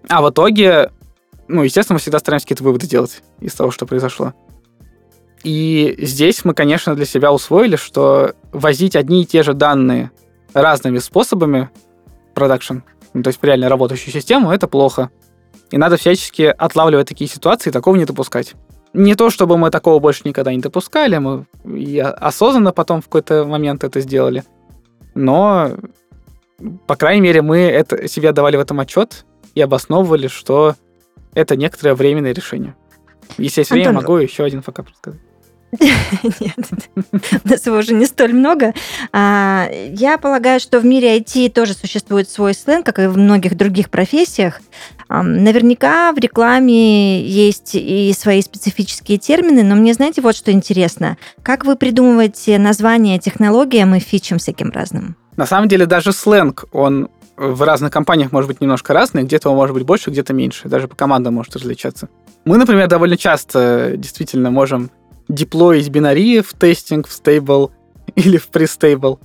А 0.08 0.22
в 0.22 0.30
итоге, 0.30 0.90
ну, 1.48 1.62
естественно, 1.62 1.94
мы 1.94 2.00
всегда 2.00 2.18
стараемся 2.18 2.46
какие-то 2.46 2.64
выводы 2.64 2.86
делать 2.86 3.22
из 3.40 3.54
того, 3.54 3.70
что 3.70 3.86
произошло. 3.86 4.34
И 5.44 5.94
здесь 5.98 6.44
мы, 6.44 6.52
конечно, 6.52 6.94
для 6.94 7.04
себя 7.04 7.32
усвоили, 7.32 7.76
что 7.76 8.34
возить 8.52 8.96
одни 8.96 9.22
и 9.22 9.26
те 9.26 9.42
же 9.42 9.54
данные 9.54 10.10
разными 10.54 10.98
способами 10.98 11.70
продакшн, 12.34 12.78
ну, 13.14 13.22
то 13.22 13.28
есть 13.28 13.42
реально 13.42 13.68
работающую 13.68 14.12
систему, 14.12 14.52
это 14.52 14.66
плохо. 14.66 15.10
И 15.70 15.78
надо 15.78 15.96
всячески 15.96 16.42
отлавливать 16.42 17.08
такие 17.08 17.28
ситуации 17.28 17.70
и 17.70 17.72
такого 17.72 17.96
не 17.96 18.04
допускать. 18.04 18.54
Не 18.94 19.14
то, 19.14 19.28
чтобы 19.28 19.58
мы 19.58 19.70
такого 19.70 19.98
больше 19.98 20.22
никогда 20.24 20.52
не 20.52 20.60
допускали, 20.60 21.18
мы 21.18 21.46
и 21.64 21.98
осознанно 21.98 22.72
потом 22.72 23.02
в 23.02 23.04
какой-то 23.04 23.44
момент 23.44 23.84
это 23.84 24.00
сделали. 24.00 24.44
Но, 25.14 25.72
по 26.86 26.96
крайней 26.96 27.20
мере, 27.20 27.42
мы 27.42 27.58
это, 27.58 28.08
себе 28.08 28.32
давали 28.32 28.56
в 28.56 28.60
этом 28.60 28.80
отчет 28.80 29.26
и 29.54 29.60
обосновывали, 29.60 30.28
что 30.28 30.74
это 31.34 31.56
некоторое 31.56 31.94
временное 31.94 32.32
решение. 32.32 32.74
Если 33.36 33.60
есть 33.60 33.70
время, 33.70 33.92
могу 33.92 34.16
еще 34.16 34.44
один 34.44 34.62
факап 34.62 34.88
рассказать. 34.88 35.20
Нет, 35.72 36.56
у 36.94 37.02
нас 37.48 37.66
его 37.66 37.76
уже 37.76 37.94
не 37.94 38.06
столь 38.06 38.32
много. 38.32 38.72
А, 39.12 39.68
я 39.92 40.18
полагаю, 40.18 40.60
что 40.60 40.80
в 40.80 40.84
мире 40.84 41.18
IT 41.18 41.50
тоже 41.50 41.74
существует 41.74 42.30
свой 42.30 42.54
сленг, 42.54 42.86
как 42.86 42.98
и 42.98 43.06
в 43.06 43.18
многих 43.18 43.56
других 43.56 43.90
профессиях. 43.90 44.60
Наверняка 45.08 46.12
в 46.12 46.18
рекламе 46.18 47.22
есть 47.22 47.70
и 47.74 48.12
свои 48.16 48.42
специфические 48.42 49.18
термины, 49.18 49.62
но 49.62 49.74
мне, 49.74 49.94
знаете, 49.94 50.20
вот 50.20 50.36
что 50.36 50.52
интересно. 50.52 51.16
Как 51.42 51.64
вы 51.64 51.76
придумываете 51.76 52.58
названия 52.58 53.18
технологиям 53.18 53.94
и 53.94 54.00
фичам 54.00 54.38
всяким 54.38 54.70
разным? 54.70 55.16
На 55.36 55.46
самом 55.46 55.68
деле 55.68 55.86
даже 55.86 56.12
сленг, 56.12 56.64
он 56.72 57.08
в 57.38 57.62
разных 57.62 57.92
компаниях 57.92 58.32
может 58.32 58.48
быть 58.48 58.60
немножко 58.60 58.92
разный, 58.92 59.22
где-то 59.22 59.50
он 59.50 59.56
может 59.56 59.72
быть 59.72 59.84
больше, 59.84 60.10
где-то 60.10 60.34
меньше, 60.34 60.68
даже 60.68 60.88
по 60.88 60.96
командам 60.96 61.34
может 61.34 61.54
различаться. 61.56 62.08
Мы, 62.44 62.56
например, 62.56 62.88
довольно 62.88 63.16
часто 63.16 63.92
действительно 63.96 64.50
можем 64.50 64.90
деплоить 65.28 65.88
бинарии 65.88 66.40
в 66.40 66.52
тестинг, 66.54 67.08
в 67.08 67.12
стейбл 67.12 67.72
или 68.14 68.36
в 68.36 68.48
пристейбл. 68.48 69.20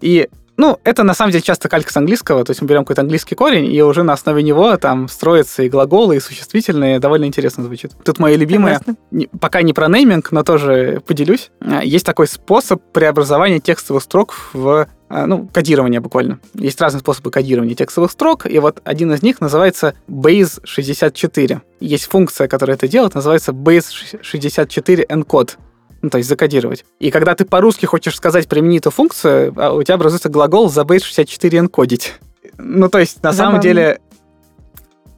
И 0.00 0.28
ну, 0.56 0.78
это 0.84 1.02
на 1.02 1.14
самом 1.14 1.32
деле 1.32 1.42
часто 1.42 1.68
калька 1.68 1.92
с 1.92 1.96
английского, 1.96 2.44
то 2.44 2.50
есть 2.50 2.62
мы 2.62 2.68
берем 2.68 2.82
какой-то 2.82 3.02
английский 3.02 3.34
корень, 3.34 3.72
и 3.72 3.82
уже 3.82 4.04
на 4.04 4.12
основе 4.12 4.42
него 4.42 4.76
там 4.76 5.08
строятся 5.08 5.64
и 5.64 5.68
глаголы, 5.68 6.16
и 6.16 6.20
существительные, 6.20 7.00
довольно 7.00 7.24
интересно 7.24 7.64
звучит. 7.64 7.92
Тут 8.04 8.18
моя 8.20 8.36
любимая, 8.36 8.80
не, 9.10 9.26
пока 9.26 9.62
не 9.62 9.72
про 9.72 9.88
нейминг, 9.88 10.30
но 10.30 10.44
тоже 10.44 11.02
поделюсь. 11.06 11.50
Есть 11.82 12.06
такой 12.06 12.28
способ 12.28 12.80
преобразования 12.92 13.58
текстовых 13.58 14.02
строк 14.02 14.34
в 14.52 14.86
ну, 15.26 15.48
кодирование 15.52 16.00
буквально. 16.00 16.40
Есть 16.54 16.80
разные 16.80 17.00
способы 17.00 17.30
кодирования 17.30 17.74
текстовых 17.74 18.10
строк, 18.10 18.46
и 18.46 18.58
вот 18.58 18.80
один 18.84 19.12
из 19.12 19.22
них 19.22 19.40
называется 19.40 19.94
base64. 20.08 21.60
Есть 21.80 22.06
функция, 22.06 22.48
которая 22.48 22.76
это 22.76 22.88
делает, 22.88 23.14
называется 23.14 23.52
base64 23.52 25.06
encode 25.06 25.52
ну, 26.04 26.10
то 26.10 26.18
есть 26.18 26.28
закодировать. 26.28 26.84
И 27.00 27.10
когда 27.10 27.34
ты 27.34 27.46
по-русски 27.46 27.86
хочешь 27.86 28.14
сказать 28.14 28.46
«примени 28.46 28.76
эту 28.76 28.90
функцию», 28.90 29.54
а 29.56 29.72
у 29.72 29.82
тебя 29.82 29.94
образуется 29.94 30.28
глагол 30.28 30.68
за 30.68 30.82
base64 30.82 31.60
энкодить. 31.60 32.12
Ну, 32.58 32.90
то 32.90 32.98
есть, 32.98 33.22
на 33.22 33.32
Забавно. 33.32 33.52
самом 33.52 33.62
деле, 33.62 34.00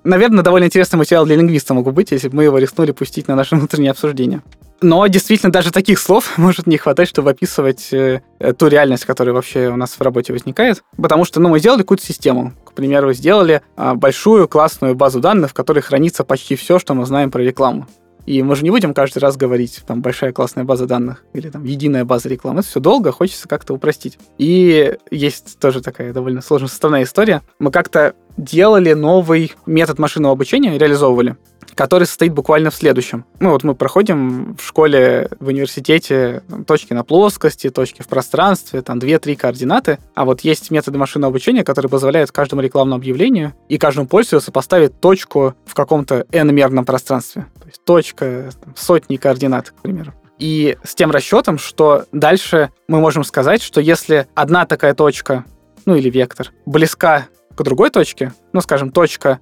наверное, 0.05 0.45
довольно 0.45 0.67
интересный 0.67 0.97
материал 0.97 1.27
для 1.27 1.35
лингвиста 1.35 1.75
мог 1.75 1.93
быть, 1.93 2.13
если 2.13 2.29
бы 2.29 2.37
мы 2.37 2.45
его 2.45 2.59
рискнули 2.59 2.93
пустить 2.93 3.27
на 3.27 3.35
наше 3.35 3.57
внутреннее 3.57 3.91
обсуждение. 3.91 4.43
Но 4.83 5.07
действительно 5.07 5.53
даже 5.53 5.71
таких 5.71 5.99
слов 5.99 6.33
может 6.39 6.67
не 6.67 6.77
хватать, 6.77 7.09
чтобы 7.09 7.31
описывать 7.31 7.93
э, 7.93 8.21
ту 8.59 8.69
реальность, 8.69 9.05
которая 9.05 9.35
вообще 9.35 9.69
у 9.69 9.77
нас 9.77 9.93
в 9.93 10.01
работе 10.01 10.33
возникает. 10.33 10.83
Потому 10.97 11.25
что 11.25 11.41
ну, 11.41 11.49
мы 11.49 11.59
сделали 11.59 11.81
какую-то 11.81 12.05
систему. 12.05 12.53
К 12.65 12.73
примеру, 12.73 13.13
сделали 13.13 13.63
э, 13.77 13.95
большую 13.95 14.49
классную 14.49 14.95
базу 14.95 15.21
данных, 15.21 15.51
в 15.51 15.55
которой 15.55 15.81
хранится 15.81 16.25
почти 16.25 16.57
все, 16.57 16.79
что 16.79 16.95
мы 16.95 17.07
знаем 17.07 17.31
про 17.31 17.43
рекламу. 17.43 17.87
И 18.27 18.43
мы 18.43 18.57
же 18.57 18.65
не 18.65 18.71
будем 18.71 18.93
каждый 18.93 19.19
раз 19.19 19.37
говорить, 19.37 19.83
там, 19.87 20.03
большая 20.03 20.33
классная 20.33 20.65
база 20.65 20.87
данных 20.87 21.25
или 21.33 21.49
там 21.49 21.63
единая 21.63 22.05
база 22.05 22.29
рекламы. 22.29 22.61
Это 22.61 22.69
все 22.69 22.81
долго, 22.81 23.13
хочется 23.13 23.47
как-то 23.47 23.73
упростить. 23.73 24.19
И 24.37 24.97
есть 25.13 25.61
тоже 25.61 25.81
такая 25.81 26.13
довольно 26.13 26.43
сложная 26.43 26.69
составная 26.69 27.05
история. 27.05 27.43
Мы 27.61 27.71
как-то 27.71 28.15
делали 28.37 28.95
новый 28.95 29.55
метод 29.65 30.01
машинного 30.01 30.33
обучения, 30.33 30.77
реализовывали, 30.77 31.37
который 31.77 32.05
состоит 32.05 32.33
буквально 32.33 32.71
в 32.71 32.75
следующем. 32.75 33.25
Ну 33.39 33.51
вот 33.51 33.63
мы 33.63 33.75
проходим 33.75 34.57
в 34.57 34.65
школе, 34.65 35.29
в 35.39 35.49
университете 35.49 36.43
точки 36.67 36.95
на 36.95 37.05
плоскости, 37.05 37.71
точки 37.71 38.03
в 38.03 38.09
пространстве, 38.09 38.83
там 38.83 38.99
2-3 38.99 39.37
координаты, 39.37 39.99
а 40.15 40.25
вот 40.25 40.41
есть 40.41 40.71
методы 40.71 40.99
машинного 40.99 41.31
обучения, 41.31 41.63
которые 41.63 41.91
позволяют 41.91 42.33
каждому 42.33 42.63
рекламному 42.63 42.99
объявлению 42.99 43.55
и 43.69 43.79
каждому 43.79 44.09
пользователю 44.09 44.53
поставить 44.53 44.99
точку 45.01 45.55
в 45.67 45.75
каком-то 45.75 46.27
n-мерном 46.33 46.85
пространстве. 46.85 47.47
То 47.61 47.67
есть 47.67 47.85
точка 47.85 48.51
там, 48.65 48.75
сотни 48.75 49.17
координат, 49.17 49.71
к 49.71 49.83
примеру. 49.83 50.15
И 50.39 50.77
с 50.83 50.95
тем 50.95 51.11
расчетом, 51.11 51.59
что 51.59 52.05
дальше 52.13 52.71
мы 52.89 53.01
можем 53.01 53.23
сказать, 53.23 53.63
что 53.63 53.81
если 53.81 54.27
одна 54.35 54.65
такая 54.67 54.95
точка, 54.95 55.45
ну 55.85 55.95
или 55.95 56.09
вектор, 56.09 56.53
близка 56.65 57.27
к 57.55 57.63
другой 57.63 57.91
точке, 57.91 58.33
ну, 58.53 58.61
скажем, 58.61 58.91
точка 58.91 59.41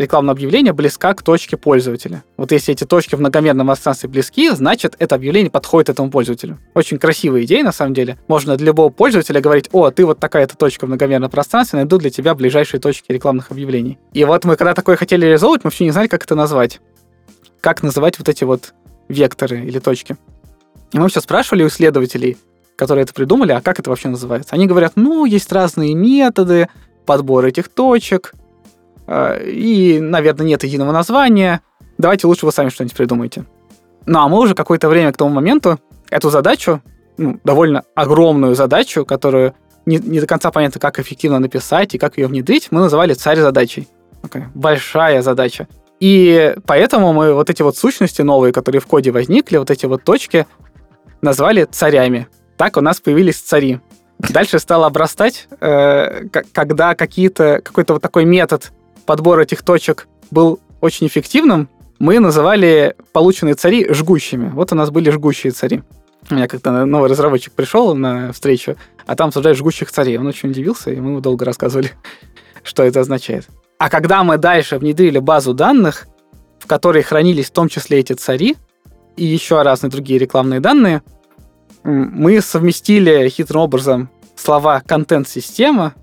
рекламного 0.00 0.32
объявления 0.32 0.72
близка 0.72 1.14
к 1.14 1.22
точке 1.22 1.56
пользователя. 1.56 2.24
Вот 2.36 2.52
если 2.52 2.72
эти 2.72 2.84
точки 2.84 3.14
в 3.14 3.20
многомерном 3.20 3.66
пространстве 3.66 4.08
близки, 4.08 4.50
значит, 4.50 4.96
это 4.98 5.14
объявление 5.14 5.50
подходит 5.50 5.90
этому 5.90 6.10
пользователю. 6.10 6.58
Очень 6.74 6.98
красивая 6.98 7.44
идея, 7.44 7.62
на 7.62 7.72
самом 7.72 7.94
деле. 7.94 8.18
Можно 8.26 8.56
для 8.56 8.68
любого 8.68 8.90
пользователя 8.90 9.40
говорить, 9.40 9.68
о, 9.72 9.90
ты 9.90 10.04
вот 10.04 10.18
такая-то 10.18 10.56
точка 10.56 10.86
в 10.86 10.88
многомерном 10.88 11.30
пространстве, 11.30 11.78
найду 11.78 11.98
для 11.98 12.10
тебя 12.10 12.34
ближайшие 12.34 12.80
точки 12.80 13.12
рекламных 13.12 13.50
объявлений. 13.50 13.98
И 14.12 14.24
вот 14.24 14.44
мы 14.44 14.56
когда 14.56 14.74
такое 14.74 14.96
хотели 14.96 15.26
реализовывать, 15.26 15.64
мы 15.64 15.68
вообще 15.68 15.84
не 15.84 15.90
знали, 15.90 16.08
как 16.08 16.24
это 16.24 16.34
назвать. 16.34 16.80
Как 17.60 17.82
называть 17.82 18.18
вот 18.18 18.28
эти 18.28 18.44
вот 18.44 18.74
векторы 19.08 19.64
или 19.64 19.78
точки. 19.78 20.16
И 20.92 20.98
мы 20.98 21.08
все 21.08 21.20
спрашивали 21.20 21.62
у 21.62 21.68
исследователей, 21.68 22.38
которые 22.76 23.04
это 23.04 23.12
придумали, 23.12 23.52
а 23.52 23.60
как 23.60 23.78
это 23.78 23.90
вообще 23.90 24.08
называется? 24.08 24.54
Они 24.54 24.66
говорят, 24.66 24.92
ну, 24.96 25.24
есть 25.26 25.52
разные 25.52 25.94
методы 25.94 26.68
подбора 27.04 27.48
этих 27.48 27.68
точек, 27.68 28.32
и, 29.44 29.98
наверное, 30.00 30.46
нет 30.46 30.62
единого 30.62 30.92
названия. 30.92 31.60
Давайте 31.98 32.26
лучше 32.26 32.46
вы 32.46 32.52
сами 32.52 32.68
что-нибудь 32.68 32.96
придумайте. 32.96 33.44
Ну, 34.06 34.18
а 34.20 34.28
мы 34.28 34.38
уже 34.38 34.54
какое-то 34.54 34.88
время 34.88 35.12
к 35.12 35.16
тому 35.16 35.30
моменту 35.30 35.78
эту 36.10 36.30
задачу, 36.30 36.80
ну, 37.18 37.38
довольно 37.44 37.84
огромную 37.94 38.54
задачу, 38.54 39.04
которую 39.04 39.54
не, 39.86 39.98
не 39.98 40.20
до 40.20 40.26
конца 40.26 40.50
понятно, 40.50 40.80
как 40.80 40.98
эффективно 40.98 41.38
написать 41.38 41.94
и 41.94 41.98
как 41.98 42.18
ее 42.18 42.26
внедрить, 42.26 42.68
мы 42.70 42.80
называли 42.80 43.14
царь 43.14 43.38
задачей. 43.40 43.88
Такая 44.22 44.50
большая 44.54 45.22
задача. 45.22 45.68
И 45.98 46.56
поэтому 46.66 47.12
мы 47.12 47.34
вот 47.34 47.50
эти 47.50 47.62
вот 47.62 47.76
сущности 47.76 48.22
новые, 48.22 48.52
которые 48.52 48.80
в 48.80 48.86
коде 48.86 49.10
возникли, 49.10 49.58
вот 49.58 49.70
эти 49.70 49.86
вот 49.86 50.02
точки, 50.02 50.46
назвали 51.20 51.64
царями. 51.64 52.28
Так 52.56 52.76
у 52.76 52.80
нас 52.80 53.00
появились 53.00 53.36
цари. 53.36 53.80
Дальше 54.18 54.58
стало 54.58 54.86
обрастать, 54.86 55.48
э, 55.60 56.24
когда 56.52 56.94
какие-то, 56.94 57.60
какой-то 57.62 57.94
вот 57.94 58.02
такой 58.02 58.24
метод 58.24 58.70
подбора 59.10 59.42
этих 59.42 59.64
точек 59.64 60.06
был 60.30 60.60
очень 60.80 61.08
эффективным, 61.08 61.68
мы 61.98 62.20
называли 62.20 62.94
полученные 63.12 63.54
цари 63.54 63.92
жгущими. 63.92 64.50
Вот 64.50 64.70
у 64.70 64.76
нас 64.76 64.90
были 64.92 65.10
жгущие 65.10 65.50
цари. 65.50 65.82
У 66.30 66.34
меня 66.34 66.46
как-то 66.46 66.84
новый 66.84 67.10
разработчик 67.10 67.52
пришел 67.52 67.96
на 67.96 68.30
встречу, 68.32 68.76
а 69.06 69.16
там 69.16 69.30
обсуждают 69.30 69.58
жгущих 69.58 69.90
царей. 69.90 70.16
Он 70.16 70.28
очень 70.28 70.50
удивился, 70.50 70.92
и 70.92 71.00
мы 71.00 71.10
ему 71.10 71.20
долго 71.20 71.44
рассказывали, 71.44 71.90
что 72.62 72.84
это 72.84 73.00
означает. 73.00 73.48
А 73.78 73.90
когда 73.90 74.22
мы 74.22 74.38
дальше 74.38 74.78
внедрили 74.78 75.18
базу 75.18 75.54
данных, 75.54 76.06
в 76.60 76.68
которой 76.68 77.02
хранились 77.02 77.46
в 77.46 77.52
том 77.52 77.68
числе 77.68 77.98
эти 77.98 78.12
цари, 78.12 78.56
и 79.16 79.24
еще 79.24 79.60
разные 79.62 79.90
другие 79.90 80.20
рекламные 80.20 80.60
данные, 80.60 81.02
мы 81.82 82.40
совместили 82.40 83.28
хитрым 83.28 83.62
образом 83.62 84.08
слова 84.36 84.80
контент-система, 84.86 85.94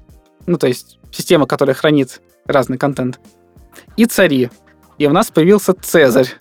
ну, 0.45 0.57
то 0.57 0.67
есть 0.67 0.99
система, 1.13 1.45
которая 1.45 1.73
хранит 1.73 2.19
разный 2.47 2.77
контент, 2.77 3.19
и 3.95 4.05
цари. 4.05 4.49
И 4.97 5.07
у 5.07 5.11
нас 5.11 5.29
появился 5.29 5.73
Цезарь. 5.73 6.35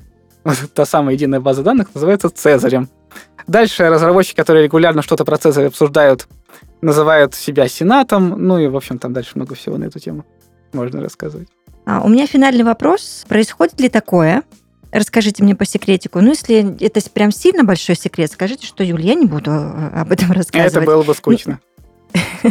Вот 0.45 0.59
та 0.75 0.87
самая 0.87 1.15
единая 1.15 1.41
база 1.41 1.63
данных 1.63 1.89
называется 1.95 2.31
Цезарем. 2.31 2.89
Дальше 3.47 3.89
разработчики, 3.89 4.37
которые 4.37 4.65
регулярно 4.65 5.03
что-то 5.03 5.25
про 5.25 5.37
Цезаря 5.37 5.69
обсуждают, 5.69 6.27
называют 6.81 7.35
себя 7.35 7.69
Сенатом. 7.69 8.31
Ну 8.47 8.59
и, 8.59 8.67
в 8.67 8.77
общем, 8.77 8.99
там 8.99 9.13
дальше 9.13 9.33
много 9.35 9.55
всего 9.55 9.77
на 9.77 9.85
эту 9.85 9.99
тему 9.99 10.25
можно 10.73 11.01
рассказывать. 11.01 11.49
А, 11.85 12.01
у 12.03 12.09
меня 12.09 12.27
финальный 12.27 12.65
вопрос. 12.65 13.25
Происходит 13.29 13.81
ли 13.81 13.89
такое, 13.89 14.43
Расскажите 14.93 15.43
мне 15.43 15.55
по 15.55 15.67
секретику. 15.67 16.21
Ну, 16.21 16.31
если 16.31 16.83
это 16.83 17.01
прям 17.11 17.31
сильно 17.31 17.65
большой 17.65 17.97
секрет, 17.97 18.31
скажите, 18.33 18.67
что, 18.67 18.83
Юль, 18.83 19.03
я 19.03 19.15
не 19.15 19.27
буду 19.27 19.51
э, 19.51 20.01
об 20.01 20.13
этом 20.13 20.33
рассказывать. 20.33 20.73
Это 20.73 20.81
было 20.87 21.03
бы 21.03 21.15
скучно. 21.15 21.61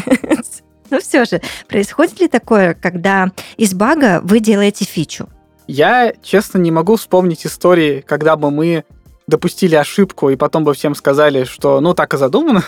Ну, 0.90 1.00
все 1.00 1.26
же, 1.26 1.42
происходит 1.68 2.20
ли 2.20 2.28
такое, 2.28 2.74
когда 2.74 3.32
из 3.58 3.74
бага 3.74 4.22
вы 4.24 4.40
делаете 4.40 4.86
фичу? 4.86 5.28
Я, 5.68 6.14
честно, 6.22 6.60
не 6.60 6.72
могу 6.72 6.96
вспомнить 6.96 7.46
истории, 7.46 8.02
когда 8.02 8.36
бы 8.36 8.52
мы 8.52 8.84
допустили 9.28 9.76
ошибку, 9.76 10.30
и 10.30 10.36
потом 10.36 10.64
бы 10.64 10.74
всем 10.74 10.94
сказали, 10.94 11.44
что 11.44 11.82
ну 11.82 11.94
так 11.94 12.14
и 12.14 12.18
задумано. 12.18 12.64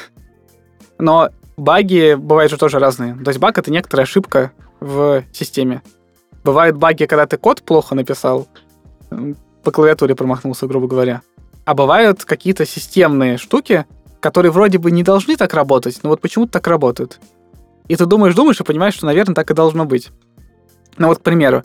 Но 0.97 1.30
баги 1.58 2.15
бывают 2.15 2.51
же 2.51 2.58
тоже 2.58 2.80
разные. 2.80 3.15
То 3.23 3.30
есть 3.30 3.39
баг— 3.39 3.58
это 3.60 3.71
некоторая 3.71 4.06
ошибка 4.06 4.51
в 4.80 5.23
системе. 5.32 5.84
Бывают 6.43 6.77
баги, 6.77 7.06
когда 7.06 7.27
ты 7.27 7.38
код 7.38 7.62
плохо 7.62 7.93
написал, 7.93 8.47
по 9.63 9.71
клавиатуре 9.71 10.15
промахнулся, 10.15 10.65
грубо 10.65 10.88
говоря. 10.88 11.21
А 11.65 11.73
бывают 11.73 12.23
какие-то 12.25 12.65
системные 12.65 13.38
штуки, 13.38 13.86
которые 14.19 14.51
вроде 14.51 14.77
бы 14.77 14.89
не 14.89 15.03
должны 15.03 15.36
так 15.36 15.53
работать, 15.53 15.99
но 16.03 16.10
вот 16.10 16.21
почему-то 16.21 16.53
так 16.53 16.67
работают. 16.67 17.19
И 17.88 17.95
ты 17.95 18.06
думаешь, 18.06 18.36
думаешь 18.36 18.60
и 18.60 18.63
понимаешь, 18.63 18.95
что, 18.95 19.06
наверное, 19.06 19.36
так 19.36 19.50
и 19.52 19.54
должно 19.54 19.86
быть. 19.86 20.10
Ну 20.97 21.08
вот, 21.08 21.19
к 21.19 21.21
примеру, 21.21 21.63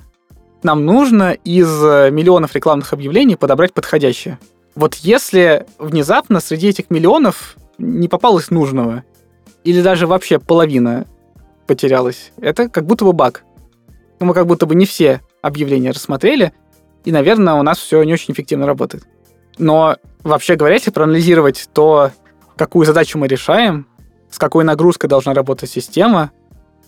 нам 0.62 0.84
нужно 0.84 1.32
из 1.32 1.68
э, 1.82 2.10
миллионов 2.10 2.54
рекламных 2.54 2.92
объявлений 2.92 3.36
подобрать 3.36 3.72
подходящее. 3.72 4.38
Вот 4.74 4.94
если 4.96 5.66
внезапно 5.78 6.40
среди 6.40 6.68
этих 6.68 6.90
миллионов 6.90 7.56
не 7.78 8.08
попалось 8.08 8.50
нужного, 8.50 9.04
или 9.64 9.82
даже 9.82 10.06
вообще 10.06 10.38
половина 10.38 11.06
потерялась, 11.66 12.32
это 12.40 12.68
как 12.68 12.86
будто 12.86 13.04
бы 13.04 13.12
баг. 13.12 13.44
Ну, 14.20 14.26
мы 14.26 14.34
как 14.34 14.46
будто 14.46 14.66
бы 14.66 14.74
не 14.74 14.86
все 14.86 15.20
объявления 15.40 15.90
рассмотрели, 15.90 16.52
и, 17.04 17.10
наверное, 17.10 17.54
у 17.54 17.62
нас 17.62 17.78
все 17.78 18.02
не 18.04 18.12
очень 18.12 18.32
эффективно 18.34 18.66
работает. 18.66 19.04
Но 19.58 19.96
вообще 20.22 20.54
говоря, 20.54 20.74
если 20.74 20.90
проанализировать 20.90 21.68
то, 21.72 22.12
какую 22.56 22.86
задачу 22.86 23.18
мы 23.18 23.26
решаем, 23.26 23.86
с 24.32 24.38
какой 24.38 24.64
нагрузкой 24.64 25.08
должна 25.08 25.34
работать 25.34 25.70
система, 25.70 26.32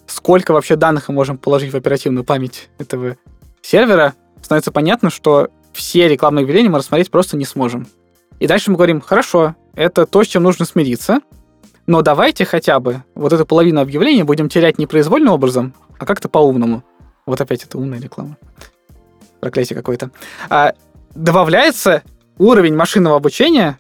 сколько 0.07 0.53
вообще 0.53 0.75
данных 0.75 1.09
мы 1.09 1.15
можем 1.15 1.39
положить 1.39 1.73
в 1.73 1.77
оперативную 1.77 2.25
память 2.25 2.71
этого 2.79 3.17
сервера, 3.63 4.15
становится 4.43 4.73
понятно, 4.73 5.11
что 5.11 5.51
все 5.73 6.09
рекламные 6.09 6.43
объявления 6.43 6.71
мы 6.71 6.79
рассмотреть 6.79 7.13
просто 7.13 7.37
не 7.37 7.45
сможем. 7.45 7.87
И 8.41 8.49
дальше 8.49 8.73
мы 8.73 8.77
говорим, 8.77 9.01
хорошо, 9.01 9.55
это 9.77 10.07
то, 10.07 10.25
с 10.25 10.27
чем 10.27 10.43
нужно 10.43 10.65
смириться, 10.65 11.21
но 11.87 12.03
давайте 12.03 12.45
хотя 12.45 12.81
бы 12.81 13.05
вот 13.15 13.33
эту 13.33 13.47
половину 13.47 13.81
объявления 13.81 14.25
будем 14.25 14.49
терять 14.49 14.79
не 14.79 14.87
произвольным 14.87 15.33
образом, 15.33 15.75
а 15.99 16.07
как-то 16.07 16.29
по-умному. 16.29 16.83
Вот 17.27 17.41
опять 17.41 17.63
это 17.63 17.79
умная 17.79 18.01
реклама 18.01 18.37
проклятие 19.45 19.77
какое-то, 19.77 20.11
а, 20.49 20.73
добавляется 21.15 22.03
уровень 22.39 22.75
машинного 22.75 23.17
обучения, 23.17 23.79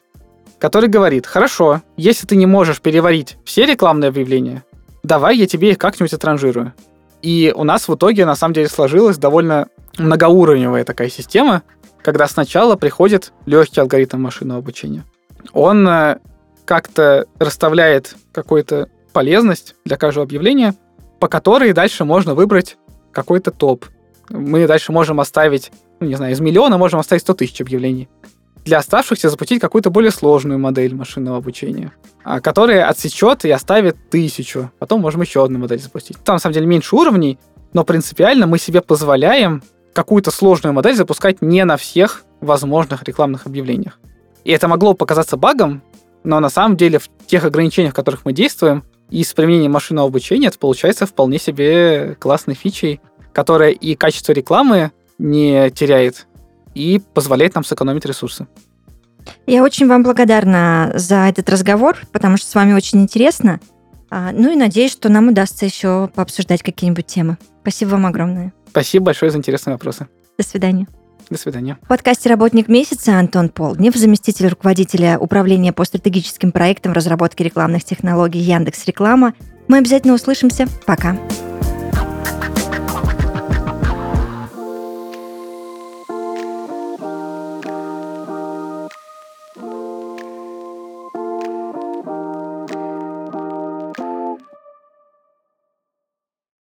который 0.64 0.88
говорит, 0.88 1.26
хорошо, 1.26 1.82
если 1.98 2.26
ты 2.26 2.36
не 2.36 2.46
можешь 2.46 2.80
переварить 2.80 3.36
все 3.44 3.66
рекламные 3.66 4.08
объявления, 4.08 4.64
давай 5.02 5.36
я 5.36 5.46
тебе 5.46 5.72
их 5.72 5.76
как-нибудь 5.76 6.14
отранжирую. 6.14 6.72
И 7.20 7.52
у 7.54 7.64
нас 7.64 7.86
в 7.86 7.94
итоге, 7.94 8.24
на 8.24 8.34
самом 8.34 8.54
деле, 8.54 8.68
сложилась 8.68 9.18
довольно 9.18 9.68
многоуровневая 9.98 10.84
такая 10.84 11.10
система, 11.10 11.64
когда 12.00 12.26
сначала 12.28 12.76
приходит 12.76 13.34
легкий 13.44 13.78
алгоритм 13.78 14.22
машинного 14.22 14.60
обучения. 14.60 15.04
Он 15.52 15.86
э, 15.86 16.18
как-то 16.64 17.26
расставляет 17.38 18.16
какую-то 18.32 18.88
полезность 19.12 19.74
для 19.84 19.98
каждого 19.98 20.24
объявления, 20.24 20.74
по 21.20 21.28
которой 21.28 21.74
дальше 21.74 22.06
можно 22.06 22.34
выбрать 22.34 22.78
какой-то 23.12 23.50
топ 23.50 23.84
мы 24.30 24.66
дальше 24.66 24.92
можем 24.92 25.20
оставить, 25.20 25.70
ну, 26.00 26.06
не 26.06 26.14
знаю, 26.14 26.32
из 26.32 26.40
миллиона 26.40 26.78
можем 26.78 27.00
оставить 27.00 27.22
100 27.22 27.34
тысяч 27.34 27.60
объявлений. 27.60 28.08
Для 28.64 28.78
оставшихся 28.78 29.28
запустить 29.28 29.60
какую-то 29.60 29.90
более 29.90 30.10
сложную 30.10 30.58
модель 30.58 30.94
машинного 30.94 31.36
обучения, 31.36 31.92
а, 32.24 32.40
которая 32.40 32.88
отсечет 32.88 33.44
и 33.44 33.50
оставит 33.50 34.10
тысячу. 34.10 34.70
Потом 34.78 35.02
можем 35.02 35.20
еще 35.20 35.44
одну 35.44 35.58
модель 35.58 35.80
запустить. 35.80 36.16
Там, 36.24 36.36
на 36.36 36.40
самом 36.40 36.54
деле, 36.54 36.66
меньше 36.66 36.96
уровней, 36.96 37.38
но 37.74 37.84
принципиально 37.84 38.46
мы 38.46 38.58
себе 38.58 38.80
позволяем 38.80 39.62
какую-то 39.92 40.30
сложную 40.30 40.72
модель 40.72 40.96
запускать 40.96 41.42
не 41.42 41.64
на 41.64 41.76
всех 41.76 42.24
возможных 42.40 43.02
рекламных 43.04 43.46
объявлениях. 43.46 43.98
И 44.44 44.50
это 44.50 44.68
могло 44.68 44.94
показаться 44.94 45.36
багом, 45.36 45.82
но 46.22 46.40
на 46.40 46.48
самом 46.48 46.76
деле 46.76 46.98
в 46.98 47.08
тех 47.26 47.44
ограничениях, 47.44 47.92
в 47.92 47.96
которых 47.96 48.24
мы 48.24 48.32
действуем, 48.32 48.84
и 49.10 49.22
с 49.22 49.32
применением 49.34 49.72
машинного 49.72 50.08
обучения 50.08 50.48
это 50.48 50.58
получается 50.58 51.06
вполне 51.06 51.38
себе 51.38 52.16
классной 52.18 52.54
фичей, 52.54 53.00
которая 53.32 53.70
и 53.70 53.94
качество 53.94 54.32
рекламы 54.32 54.92
не 55.18 55.70
теряет, 55.70 56.26
и 56.74 57.00
позволяет 57.14 57.54
нам 57.54 57.64
сэкономить 57.64 58.04
ресурсы. 58.04 58.46
Я 59.46 59.62
очень 59.62 59.86
вам 59.86 60.02
благодарна 60.02 60.92
за 60.94 61.28
этот 61.28 61.48
разговор, 61.48 61.98
потому 62.12 62.36
что 62.36 62.48
с 62.48 62.54
вами 62.54 62.74
очень 62.74 63.00
интересно. 63.00 63.60
А, 64.10 64.32
ну 64.32 64.52
и 64.52 64.56
надеюсь, 64.56 64.92
что 64.92 65.08
нам 65.08 65.28
удастся 65.28 65.64
еще 65.64 66.10
пообсуждать 66.14 66.62
какие-нибудь 66.62 67.06
темы. 67.06 67.38
Спасибо 67.62 67.90
вам 67.90 68.06
огромное. 68.06 68.52
Спасибо 68.68 69.06
большое 69.06 69.30
за 69.30 69.38
интересные 69.38 69.74
вопросы. 69.74 70.08
До 70.38 70.44
свидания. 70.44 70.86
До 71.30 71.38
свидания. 71.38 71.78
В 71.82 71.88
подкасте 71.88 72.28
«Работник 72.28 72.68
месяца» 72.68 73.18
Антон 73.18 73.48
Полднев, 73.48 73.96
заместитель 73.96 74.48
руководителя 74.48 75.18
управления 75.18 75.72
по 75.72 75.84
стратегическим 75.84 76.52
проектам 76.52 76.92
разработки 76.92 77.42
рекламных 77.42 77.84
технологий 77.84 78.40
Яндекс 78.40 78.84
Реклама. 78.86 79.32
Мы 79.68 79.78
обязательно 79.78 80.14
услышимся. 80.14 80.66
Пока. 80.86 81.16